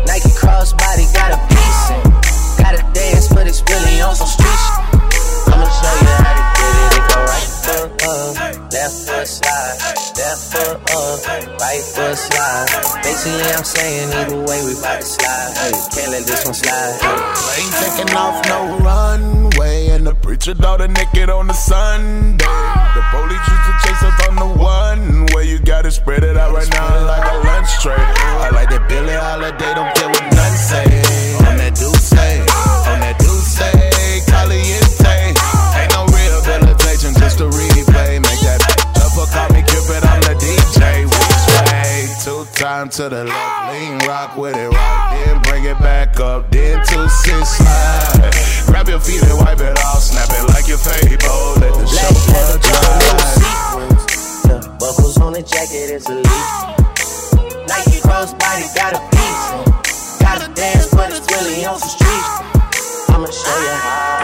[0.06, 1.90] Nike crossbody got a piece.
[1.90, 2.02] in.
[2.58, 4.62] Gotta dance, but it's really on some street.
[5.48, 7.04] I'ma show you how to get it.
[7.08, 9.76] Go right foot up, left foot slide,
[10.16, 11.18] left foot up,
[11.60, 12.68] right foot slide.
[13.02, 15.52] Basically, I'm saying either way we bout to slide.
[15.92, 16.96] Can't let this one slide.
[17.56, 19.43] Ain't taking off no runway,
[20.04, 22.44] the preacher daughter naked on the Sunday.
[22.44, 25.48] The police used to chase us on the one way.
[25.48, 27.96] You gotta spread it out right now like a lunch tray.
[27.96, 30.84] I like that Billie Holiday, don't care what none say.
[31.48, 33.56] On that Deuce, on that Deuce,
[34.28, 35.32] Caliente.
[35.32, 38.20] Ain't no rehabilitation, just a replay.
[38.20, 38.60] Make that
[39.00, 41.08] upper call me Cupid, I'm the DJ.
[41.08, 42.12] Which way?
[42.20, 45.33] Two time to the left, lean rock with it right, then
[45.64, 48.32] bring it back up, then two six slide.
[48.66, 51.54] Grab your feet and wipe it off, snap it like your fable.
[51.60, 54.62] Let the chauffeur leather glove, no drive.
[54.62, 56.26] The buckles on the jacket is a leaf.
[57.68, 60.20] Nike crossbody got a piece.
[60.20, 63.14] Gotta dance, but it's really on some street.
[63.14, 64.23] I'ma show you how.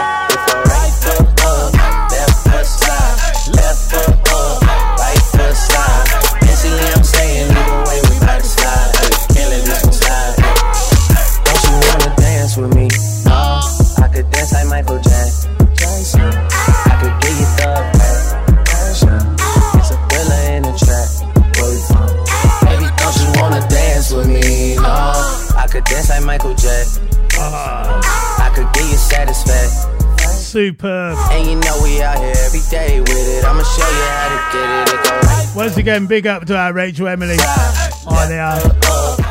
[30.71, 31.17] Superb.
[31.31, 33.43] And you know we out here every day with it.
[33.43, 35.49] I'ma show you how to get it.
[35.49, 35.55] It.
[35.55, 37.35] Once again, big up to our Rachel Emily.
[37.37, 38.57] Oh, they are.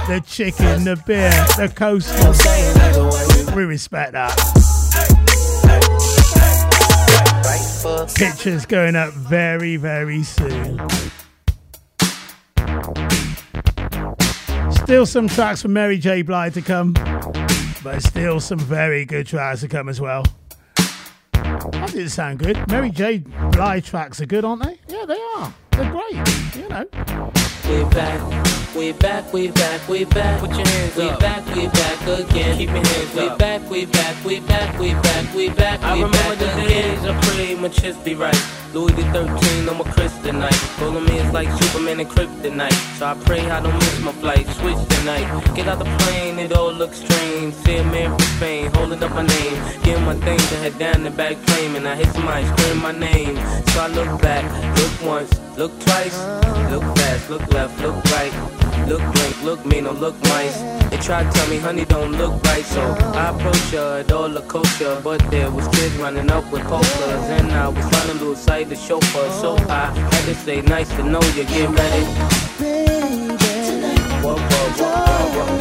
[0.07, 2.35] The chicken, the beer, the coastal.
[3.57, 4.37] We respect that.
[8.17, 10.79] Pictures going up very, very soon.
[14.73, 16.21] Still some tracks from Mary J.
[16.21, 16.93] Blige to come,
[17.83, 20.23] but still some very good tracks to come as well.
[21.69, 22.67] That didn't sound good.
[22.69, 23.19] Mary J.
[23.53, 24.79] Blige tracks are good, aren't they?
[24.89, 25.55] Yeah, they are.
[25.73, 26.17] They're great.
[26.57, 28.60] You know.
[28.77, 30.39] We back, we back, we back.
[30.39, 31.19] Put your hands we up.
[31.19, 32.57] We back, we back again.
[32.57, 33.33] Keep your hands we up.
[33.33, 35.83] We back, we back, we back, we back, we back.
[35.83, 38.37] I we remember back the days I prayed my chest be right.
[38.73, 40.79] Louis the 13, I'm a kryptonite.
[40.79, 42.97] Calling me is like Superman and kryptonite.
[42.97, 44.47] So I pray I don't miss my flight.
[44.47, 45.27] Switch tonight.
[45.57, 47.55] Get out the plane, it all looks strange.
[47.55, 49.83] See a man from Spain, holding up my name.
[49.83, 51.87] Getting my things to head down the back flaming.
[51.87, 53.35] I hit somebody screaming my name.
[53.71, 54.45] So I look back,
[54.79, 56.17] look once, look twice,
[56.71, 58.60] look fast, look left, look right.
[58.89, 60.61] Look blink, look mean, or look nice.
[60.91, 62.65] They try to tell me, honey, don't look right.
[62.65, 62.81] So
[63.15, 65.01] I approach her at all the culture.
[65.03, 67.25] But there was kids running up with pokers.
[67.39, 69.31] And I was trying to lose sight the chauffeur.
[69.41, 72.05] So I had to say, nice to know you, get ready.
[74.23, 75.60] Whoa, whoa, whoa, whoa, whoa, whoa.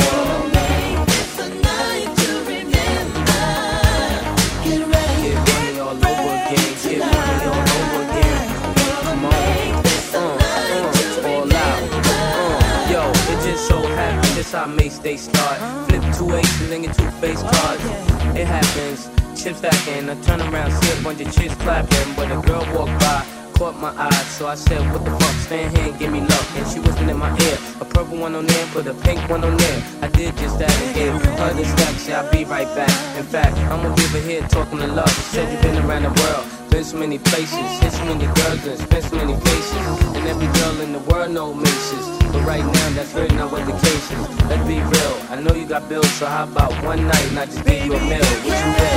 [14.50, 15.60] This how Mase Day start.
[15.88, 17.86] Flip two aces and get two face cards.
[18.34, 19.06] It happens.
[19.40, 20.10] Chip stacking.
[20.10, 22.16] I turn around, see a bunch of chicks clapping.
[22.16, 23.24] But a girl walked by.
[23.54, 25.36] Caught my eye, so I said, What the fuck?
[25.46, 26.58] Stand here and give me love.
[26.58, 29.44] And she whispered in my ear, a purple one on there, put a pink one
[29.44, 29.84] on there.
[30.02, 31.94] I did just that and gave her the stack.
[32.00, 33.18] Said I'll be right back.
[33.20, 35.12] In fact, I'm gonna give her here talking to love.
[35.30, 36.48] Said you've been around the world,
[36.80, 40.16] been so many places, hit so many girls and spent so many faces.
[40.16, 42.08] And every girl in the world know Maces.
[42.32, 44.30] But right now, that's really not what the case is.
[44.48, 45.16] Let's be real.
[45.30, 47.96] I know you got bills, so how about one night and I just give you
[47.96, 48.24] a meal?
[48.24, 48.96] What you will?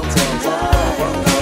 [0.00, 1.33] Whoa,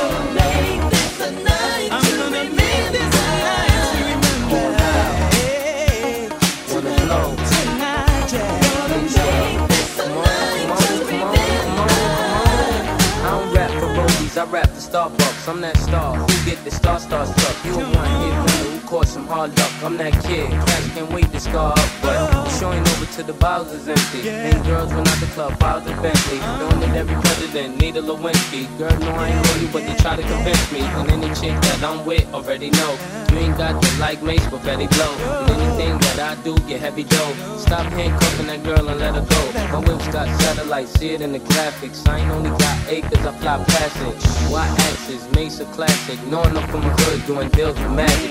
[14.42, 16.16] I rap for Starbucks, I'm that star.
[16.16, 17.64] Who get the star star stuff.
[17.64, 18.70] You a one hit wonder.
[18.70, 19.84] Who caught some hard luck.
[19.84, 23.88] I'm that kid, class can't wait to scar up, but showing over to the Bowser's
[23.88, 24.28] empty.
[24.30, 26.58] And girls went out the club, Bowser Bentley, uh-huh.
[26.60, 28.62] knowing that every president need a Lewinsky.
[28.78, 30.78] Girl, no, I ain't really, but they try to convince me.
[30.78, 32.92] And any chick that I'm with already know
[33.32, 35.12] you ain't got the like Mase, but Betty blow.
[35.42, 37.34] And anything that I do get heavy dough.
[37.58, 39.42] Stop handcuffing that girl and let her go.
[39.74, 42.06] My whip's got satellites, see it in the graphics.
[42.08, 44.14] I ain't only got acres, I fly past it.
[44.52, 46.22] Why axes, Mase a classic.
[46.30, 48.30] Knowing I'm from the hood, doing deals with magic.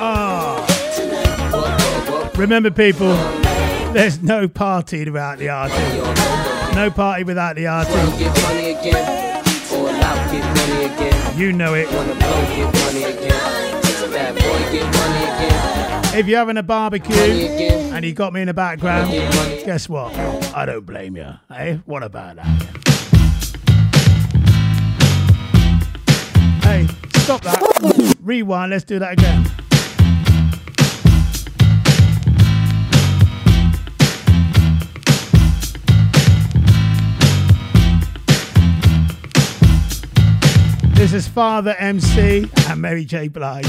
[0.00, 0.64] Ah.
[1.54, 1.83] Come on.
[2.36, 3.14] Remember, people,
[3.92, 6.74] there's no party without the artist.
[6.74, 8.18] No party without the artist.
[8.18, 9.44] Get money again.
[9.72, 11.38] Or out, get money again.
[11.38, 11.86] You know it.
[11.92, 13.30] Wanna blow, get money again.
[14.10, 16.18] Bad boy, get money again.
[16.18, 19.12] If you're having a barbecue and you got me in the background,
[19.64, 20.12] guess what?
[20.54, 21.32] I don't blame you.
[21.48, 21.78] Hey, eh?
[21.86, 22.62] what about that?
[26.64, 26.88] Hey,
[27.20, 28.16] stop that.
[28.20, 29.63] Rewind, let's do that again.
[41.04, 43.28] This is Father MC and Mary J.
[43.28, 43.66] Blige.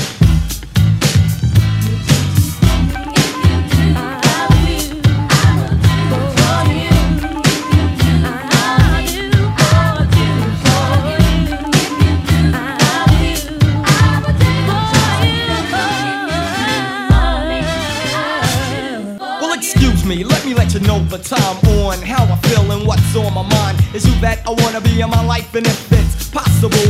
[19.42, 22.88] Well, excuse me, let me let you know the time on how I feel and
[22.88, 23.78] what's on my mind.
[23.94, 26.15] Is you that I wanna be in my life, and if it's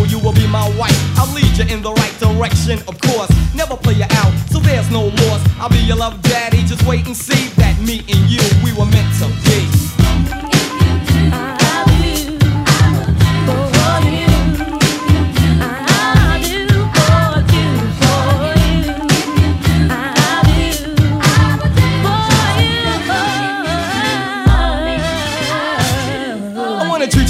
[0.07, 0.95] you will be my wife.
[1.17, 3.29] I'll lead you in the right direction, of course.
[3.53, 5.41] Never play you out, so there's no loss.
[5.59, 8.85] I'll be your love daddy, just wait and see that me and you, we were
[8.85, 10.04] meant to be.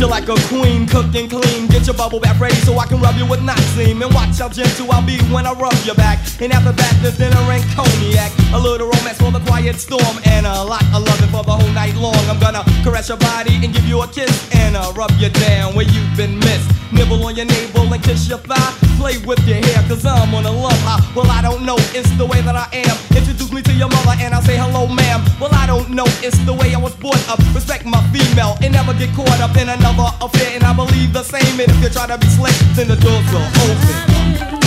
[0.05, 1.67] You like a queen, cook and clean.
[1.67, 4.01] Get your bubble bath ready so I can rub you with Noxine.
[4.03, 6.19] And watch how gentle I'll be when I rub your back.
[6.41, 8.31] And after that, there's dinner and cognac.
[8.53, 10.15] A little romance for the quiet storm.
[10.25, 12.23] And a lot of loving for the whole night long.
[12.29, 14.33] I'm gonna caress your body and give you a kiss.
[14.53, 16.69] And uh, rub you down where you've been missed.
[16.91, 18.84] Nibble on your navel and kiss your thigh.
[18.97, 21.03] Play with your hair, cause I'm on a love high.
[21.15, 22.97] Well, I don't know, it's the way that I am.
[23.15, 25.21] Introduce me to your mother and I'll say hello, ma'am.
[25.39, 27.39] Well, I don't know, it's the way I was brought up.
[27.53, 30.55] Respect my female and never get caught up in another affair.
[30.55, 31.59] And I believe the same.
[31.59, 34.64] And if you try to be slick, then the doors will open.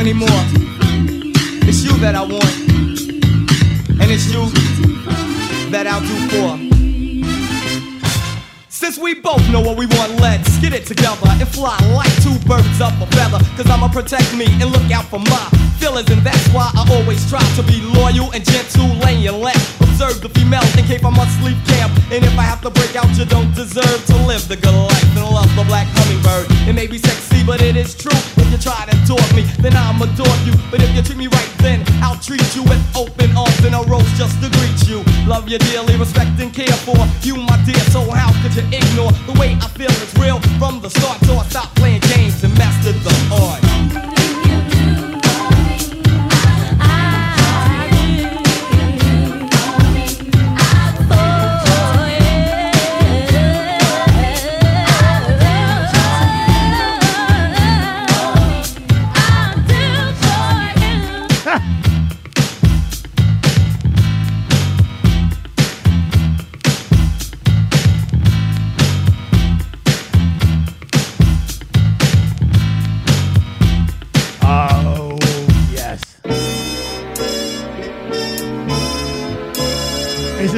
[0.00, 0.28] Anymore.
[1.68, 2.44] It's you that I want,
[4.00, 4.48] and it's you
[5.70, 6.47] that I'll do for.
[9.08, 12.76] We both know what we want, let's get it together and fly like two birds
[12.76, 13.40] up a feather.
[13.56, 15.48] Cause I'ma protect me and look out for my
[15.80, 18.84] feelings, and that's why I always try to be loyal and gentle.
[19.08, 21.96] And you let observe the female in case I must sleep camp.
[22.12, 25.16] And if I have to break out, you don't deserve to live the good life
[25.16, 26.68] and love the black hummingbird.
[26.68, 28.12] It may be sexy, but it is true.
[28.36, 30.52] If you try to talk me, then I'ma adore you.
[30.70, 33.80] But if you treat me right, then I'll treat you with open arms and a
[33.88, 35.00] rose just to greet you.
[35.28, 37.76] Love you dearly, respect and care for you, my dear.
[37.92, 41.20] So how could you ignore the way I feel is real from the start?
[41.26, 44.17] So I stopped playing games and mastered the art.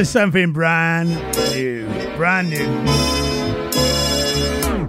[0.01, 1.11] Is something brand
[1.53, 1.87] new.
[2.17, 2.65] Brand new.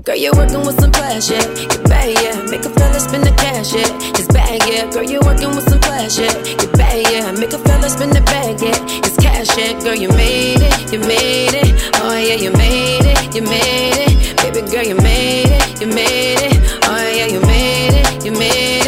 [0.03, 1.43] Girl, you're working with some flash, yeah.
[1.53, 2.49] Get bad, yeah.
[2.49, 4.17] Make a fella spend the cash, yeah.
[4.17, 4.89] It's bad, yeah.
[4.89, 6.31] Girl, you're working with some flash, yeah.
[6.43, 7.31] Get bad, yeah.
[7.33, 8.77] Make a fella spend the bag, yeah.
[9.03, 9.77] It's cash, yeah.
[9.83, 11.91] Girl, you made it, you made it.
[11.95, 14.37] Oh yeah, you made it, you made it.
[14.37, 16.55] Baby girl, you made it, you made it.
[16.83, 18.80] Oh yeah, you made it, you made it.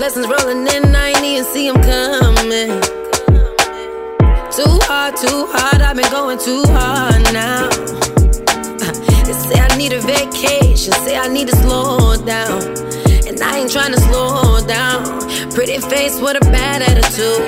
[0.00, 2.72] Blessings rolling in, I ain't even see 'em coming.
[4.56, 7.68] Too hard, too hard, I've been going too hard now.
[9.26, 12.62] They say I need a vacation, say I need to slow down.
[13.28, 15.04] And I ain't trying to slow down.
[15.52, 17.44] Pretty face with a bad attitude.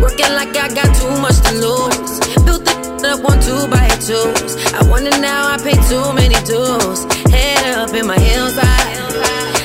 [0.00, 2.12] Working like I got too much to lose.
[2.46, 2.64] Built
[3.02, 4.54] the up one two by twos.
[4.78, 7.00] I wonder now I pay too many dues.
[7.34, 8.86] Head up in my heels high.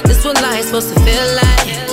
[0.07, 1.92] This what life's supposed to feel like.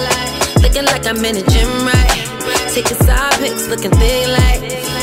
[0.70, 2.70] Looking like I'm in a gym, right?
[2.72, 4.60] Taking side pics, looking thick like.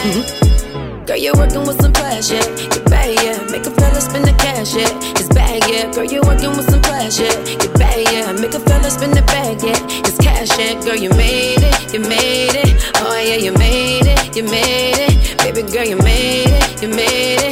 [0.08, 1.06] Mhm.
[1.06, 2.48] Girl, you're working with some flash, yeah.
[2.72, 3.38] Get bad, yeah.
[3.52, 4.88] Make a fella spend the cash, yeah.
[5.20, 5.92] It's bad, yeah.
[5.92, 7.36] Girl, you're working with some flash, yeah.
[7.60, 8.32] Get bad, yeah.
[8.32, 10.08] Make a fella spend the bag, yeah.
[10.08, 10.80] It's cash, yeah.
[10.86, 12.72] Girl, you made it, you made it.
[13.04, 15.38] Oh yeah, you made it, you made it.
[15.40, 17.47] Baby girl, you made it, you made it.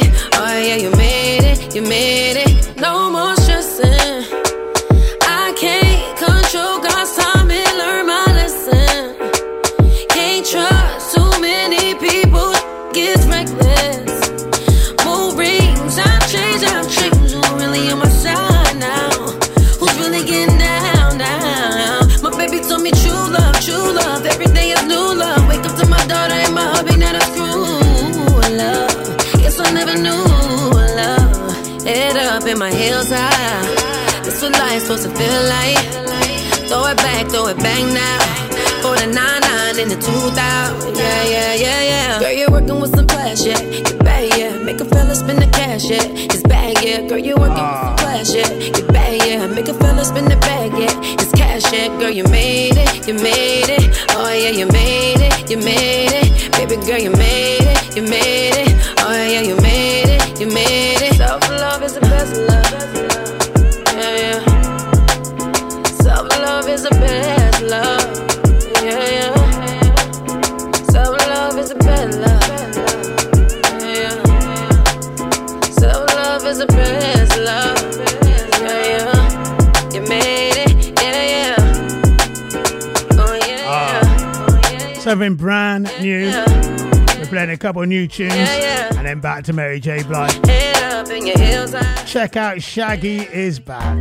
[87.76, 90.02] We're playing a couple new and then back to Mary J.
[90.02, 90.32] Blige.
[90.46, 92.04] Head up in your heels high.
[92.06, 93.98] Check out Shaggy is back.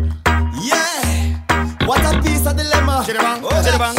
[0.64, 1.44] Yeah,
[1.86, 3.04] what a piece of dilemma.
[3.06, 3.96] Chitty-bang, oh, chitty-bang.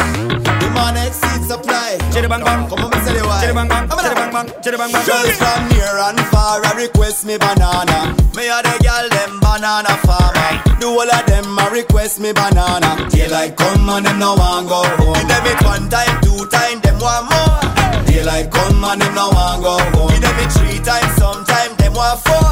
[0.57, 1.95] Demand exceeds supply.
[2.11, 2.41] Chitty-bang.
[2.41, 3.41] Come on, me tell you why.
[3.41, 3.87] Chitty-bang, bang.
[3.87, 4.47] Chitty-bang, bang.
[4.63, 5.05] Chitty-bang, bang.
[5.05, 8.17] Girls from near and far, I request me banana.
[8.33, 10.79] Me a the girl them banana farmer.
[10.81, 13.07] Do all of them a request me banana.
[13.11, 15.13] Daylight come and them no want go home.
[15.13, 18.06] Give them it one time, two time, them want more.
[18.17, 20.09] Daylight come and them no want go home.
[20.09, 22.49] Give them it three times, sometime them want four.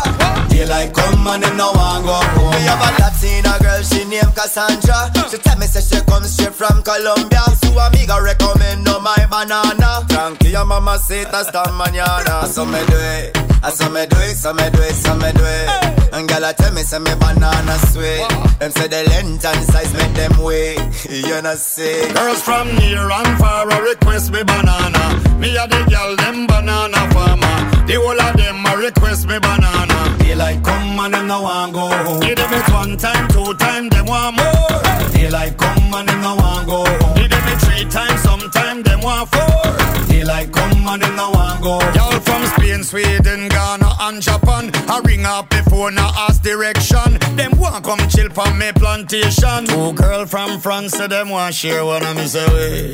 [0.47, 2.53] Daylight come and them no want go home.
[2.53, 5.09] Me have a Latina girl, she named Cassandra.
[5.27, 7.41] She tell me say she comes straight from Colombia.
[7.65, 10.05] So amiga recommend no my banana.
[10.07, 12.45] Tranquila mama say esta mañana.
[12.45, 13.54] So me do it.
[13.65, 16.13] I saw me do it, so me do it, so me do it.
[16.13, 18.29] And girl, I tell me, say me banana sweet.
[18.59, 20.77] Them say the length and size make them wait.
[21.09, 22.13] You know see.
[22.13, 25.03] Girls from near and far a request me banana.
[25.39, 27.57] Me a the girl them banana farmer.
[27.87, 30.15] The whole of them a request me banana.
[30.19, 32.19] Daylight come and them no want go home.
[32.19, 35.09] Give them it one time, two time, them want more.
[35.09, 37.15] Daylight come and them no want go home.
[37.17, 39.84] Give them it three times, sometime them want four.
[40.15, 41.77] Daylight come and them no want go.
[41.91, 44.71] Y'all from Spain, Sweden, Ghana and Japan.
[44.87, 47.19] I ring up before now ask direction.
[47.35, 49.65] Them want come chill from me plantation.
[49.65, 52.93] Two girl from France, so them want share one of me say we.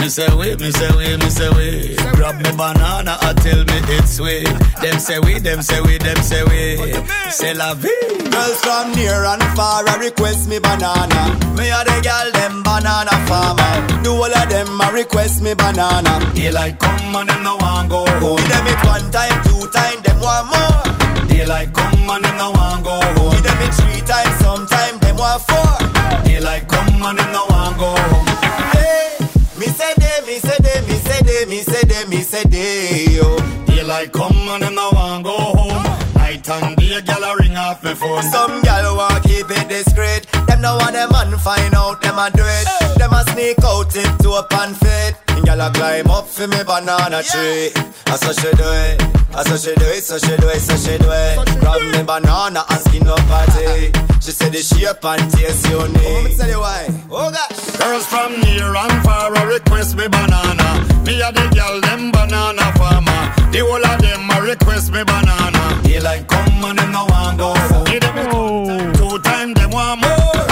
[0.00, 1.94] Me say we, me say we, me say we.
[2.16, 4.48] Grab me banana, I tell me it's sweet.
[4.80, 6.92] Them say we, them say we, them say we.
[7.30, 7.90] Say la vie.
[8.32, 11.36] Girls from near and far I request me banana.
[11.54, 14.02] Me a the girl them banana farmer.
[14.02, 16.18] Do all of them a request me banana.
[16.34, 18.36] Daylight come and them no want go home.
[18.36, 21.26] Give them it one time, two time, them want more.
[21.28, 23.32] Daylight come and them no want go home.
[23.32, 26.22] Give them it three times, sometime them want four.
[26.24, 28.26] Daylight come and them no want go home.
[28.72, 29.18] Hey,
[29.58, 33.06] me say they, me say they, me say they, me say they, me say they,
[33.10, 33.36] yo.
[33.66, 35.82] Daylight come and them no want go home.
[36.14, 38.22] Night and day, gyal a ring off me phone.
[38.22, 40.26] Some gal want keep it discreet.
[40.46, 42.81] Them no want them man find out them a do it.
[43.02, 45.18] Them a sneak out it to up and fit.
[45.34, 47.74] And gal a climb up for me banana tree.
[48.06, 49.02] I so she do it.
[49.34, 51.34] I so she do it, so she do it, so she do it.
[51.58, 53.90] Grab me banana and skin up party.
[54.22, 55.98] She said the shape and taste unique.
[55.98, 56.86] Oh, me tell you why.
[57.10, 57.74] Oh gosh.
[57.74, 60.86] Girls from near and far a request me banana.
[61.02, 63.22] Me a the girl them banana farmer.
[63.50, 65.82] The whole of them a request me banana.
[65.82, 67.50] They like come and them no want go.
[67.82, 70.51] Give them it two time them want more.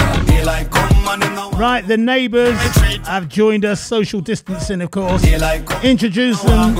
[1.19, 2.57] Right, the neighbours
[3.05, 5.23] have joined us, social distancing, of course.
[5.83, 6.75] Introduce them,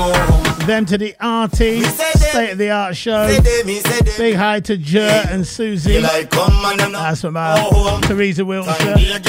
[0.66, 1.86] them to the RT
[2.20, 3.28] State of the Art show.
[4.18, 6.00] Big hi to Jer and Susie.
[6.02, 9.20] That's from uh, Teresa Wiltshire.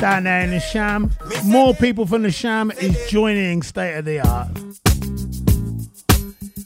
[0.00, 1.10] Down there in the Sham.
[1.44, 4.48] More people from the Sham is joining State of the Art.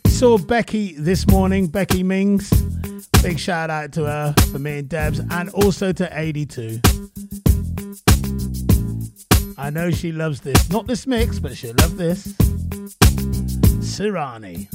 [0.07, 2.51] Saw Becky this morning, Becky Mings.
[3.23, 6.81] Big shout out to her for me and Debs, and also to 82.
[9.59, 10.71] I know she loves this.
[10.71, 12.27] Not this mix, but she'll love this.
[13.81, 14.69] Sirani.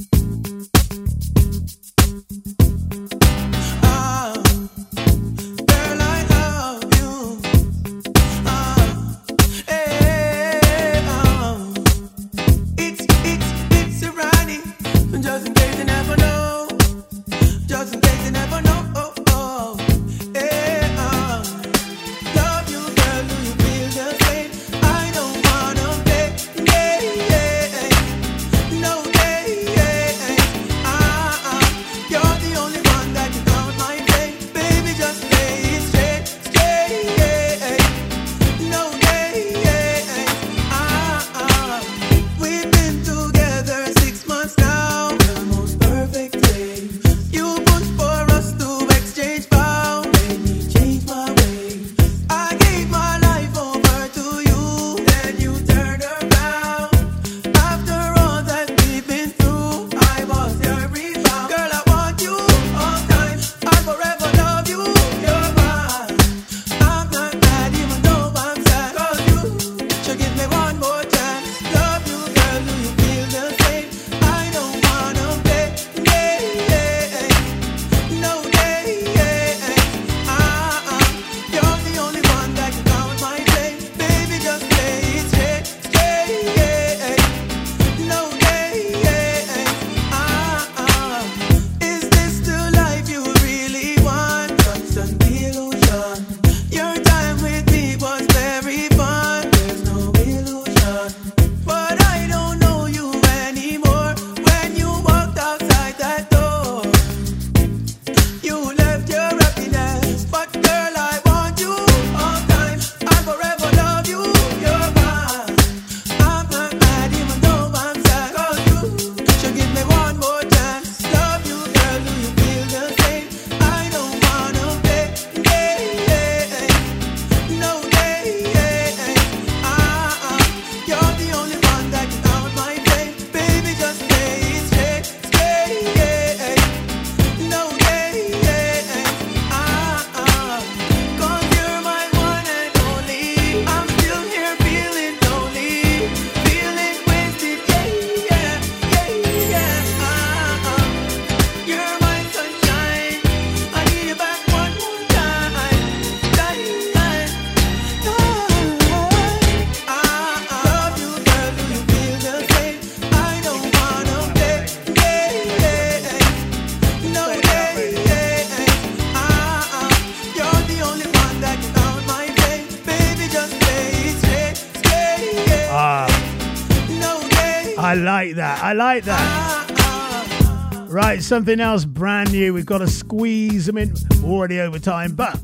[181.32, 182.52] something else brand new.
[182.52, 185.40] We've got to squeeze them in already over time, but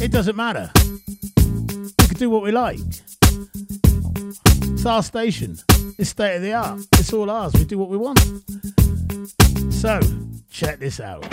[0.00, 0.70] it doesn't matter.
[1.36, 2.78] We can do what we like.
[4.62, 5.58] It's our station.
[5.98, 6.80] It's state of the art.
[6.92, 7.52] It's all ours.
[7.52, 8.18] We do what we want.
[9.70, 10.00] So,
[10.48, 11.26] check this out.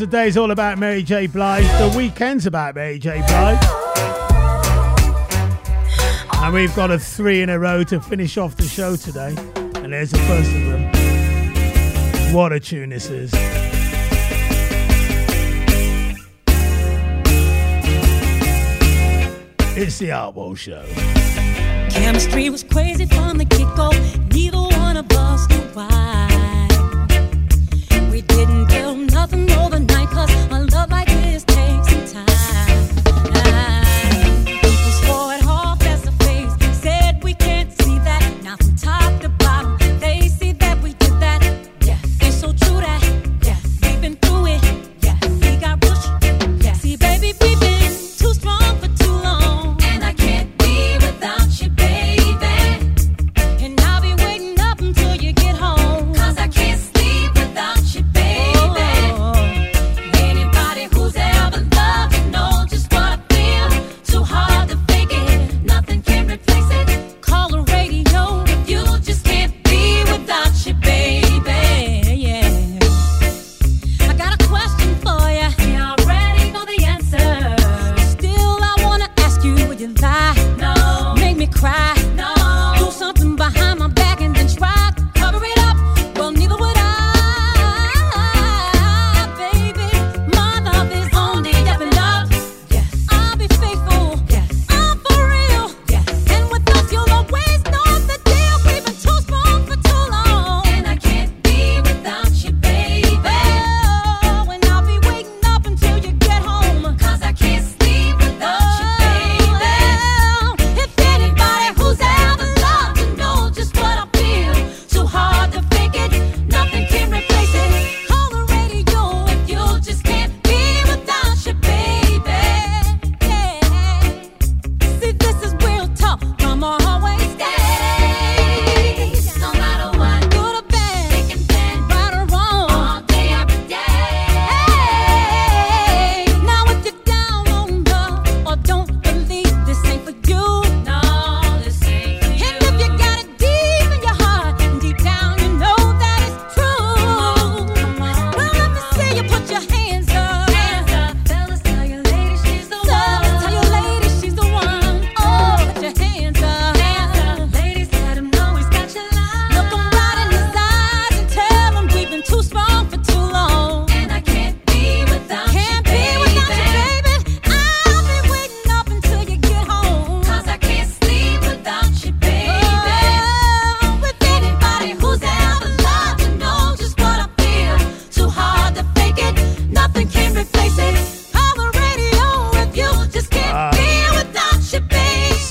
[0.00, 1.26] course, the day's all about Mary J.
[1.26, 1.64] Blige.
[1.64, 3.22] The weekend's about Mary J.
[3.26, 3.62] Blige.
[6.42, 9.34] And we've got a three in a row to finish off the show today.
[9.56, 12.34] And there's the first of them.
[12.34, 13.30] What a tune this is.
[19.76, 20.84] It's the Artwell Show.
[21.90, 24.19] Chemistry was crazy from the kick-off.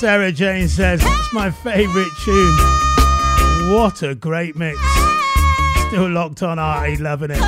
[0.00, 2.56] Sarah Jane says, it's my favourite tune.
[3.70, 4.80] What a great mix.
[5.88, 7.40] Still locked on Artie, loving it.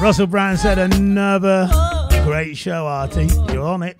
[0.00, 1.68] Russell Brand said, another
[2.24, 3.28] great show, Artie.
[3.52, 3.98] You're on it.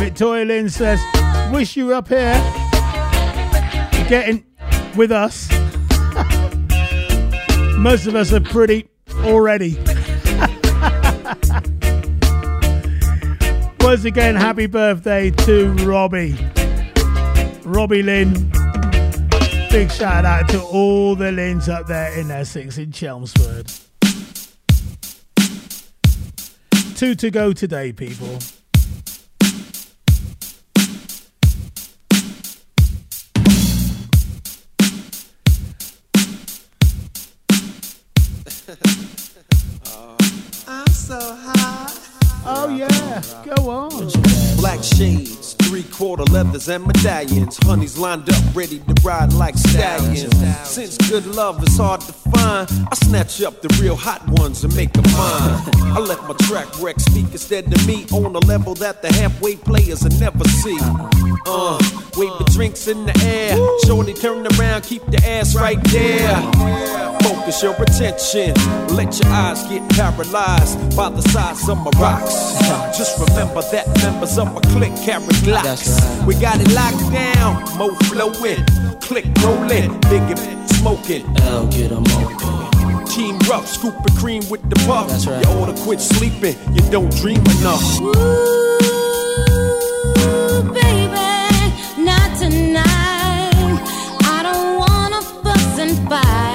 [0.00, 1.00] Victoria Lynn says,
[1.52, 2.34] wish you were up here
[4.08, 4.44] getting
[4.96, 5.48] with us.
[7.78, 8.88] Most of us are pretty
[9.22, 9.78] already.
[13.80, 16.36] Once again, happy birthday to Robbie.
[17.64, 18.32] Robbie Lynn.
[19.70, 23.72] Big shout out to all the Lynns up there in Essex in Chelmsford.
[26.94, 28.38] Two to go today, people.
[42.76, 44.53] Yeah, go on.
[44.64, 47.58] Black shades, three quarter leathers and medallions.
[47.64, 50.34] Honeys lined up, ready to ride like stallions.
[50.66, 54.74] Since good love is hard to find, I snatch up the real hot ones and
[54.74, 55.60] make them mine.
[55.92, 59.56] I let my track wreck speak instead to me on a level that the halfway
[59.56, 60.78] players will never see.
[60.80, 61.78] Uh,
[62.16, 63.58] wave the drinks in the air.
[63.86, 67.14] Shorty turn around, keep the ass right there.
[67.20, 68.54] Focus your attention.
[68.96, 72.32] Let your eyes get paralyzed by the size of my rocks.
[72.96, 75.98] Just remember that members of my clique carry glocks.
[76.26, 77.62] We got it locked down.
[77.78, 78.64] Mase flowing,
[79.00, 81.24] click rolling, big and smoking.
[81.42, 83.04] L get 'em open.
[83.06, 85.08] Team rough, scooping cream with the puff.
[85.26, 86.56] You ought to quit sleeping.
[86.72, 88.00] You don't dream enough.
[88.00, 88.12] Ooh,
[90.80, 91.30] baby,
[91.98, 93.78] not tonight.
[94.36, 96.53] I don't wanna fuss and fight.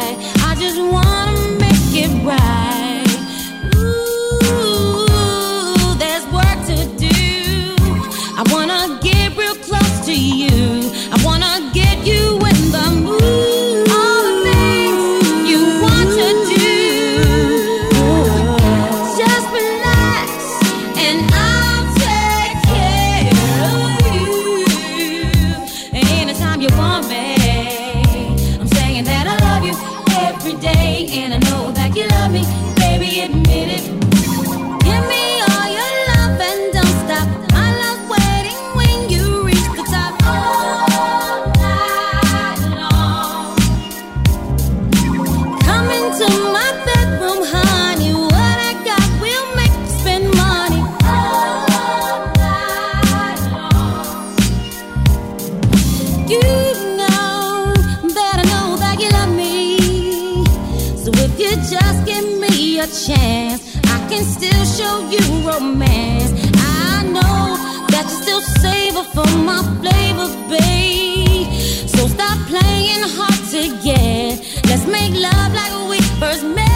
[65.49, 66.31] Romance.
[66.55, 67.57] I know
[67.91, 71.47] that you still savor for my flavor, babe.
[71.93, 74.39] So stop playing hard to get.
[74.69, 76.68] Let's make love like we first met.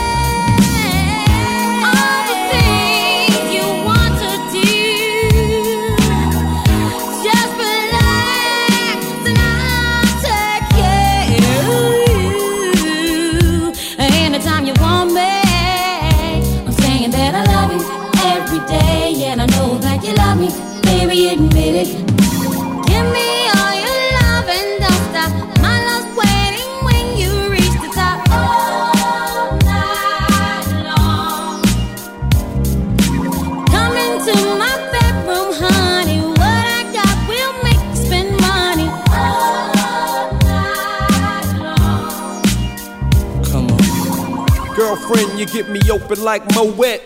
[45.03, 45.11] On.
[45.11, 47.01] Girlfriend, you get me open like Moet.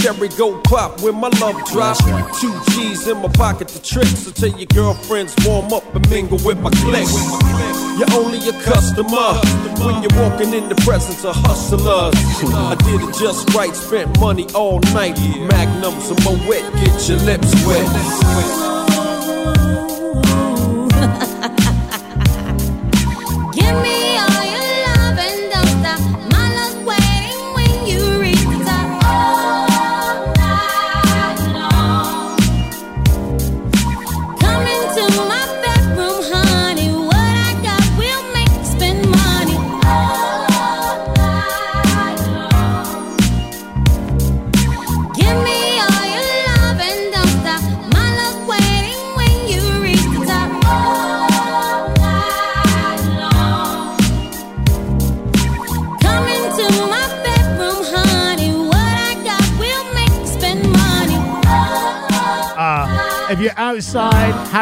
[0.00, 1.96] Cherry go pop when my love drop.
[2.38, 4.06] Two G's in my pocket to trick.
[4.06, 7.08] So tell your girlfriends warm up and mingle with my clique.
[7.98, 9.40] You're only a customer
[9.82, 12.14] when you're walking in the presence of hustlers.
[12.54, 15.18] I did it just right, spent money all night.
[15.50, 16.46] Magnums and Moet,
[16.84, 18.75] get your lips wet.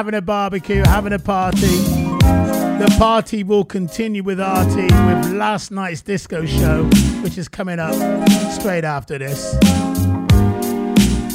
[0.05, 6.03] Having a barbecue, having a party, the party will continue with RT with last night's
[6.03, 6.85] disco show,
[7.23, 7.95] which is coming up
[8.53, 9.55] straight after this.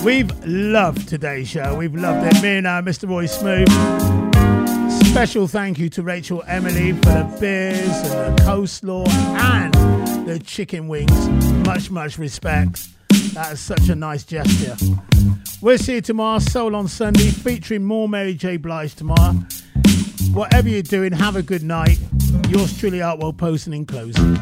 [0.06, 1.78] We've loved today's show.
[1.78, 2.44] We've loved it.
[2.44, 3.10] Me and uh, Mr.
[3.10, 3.68] Roy Smooth.
[5.08, 9.74] Special thank you to Rachel Emily for the beers and the coleslaw and
[10.28, 11.28] the chicken wings.
[11.66, 12.88] Much, much respect.
[13.34, 14.76] That is such a nice gesture.
[15.62, 18.58] We'll see you tomorrow, Soul on Sunday, featuring more Mary J.
[18.58, 19.34] Blige tomorrow.
[20.32, 22.00] Whatever you're doing, have a good night.
[22.50, 24.40] Yours truly, Artwell Posting in closing.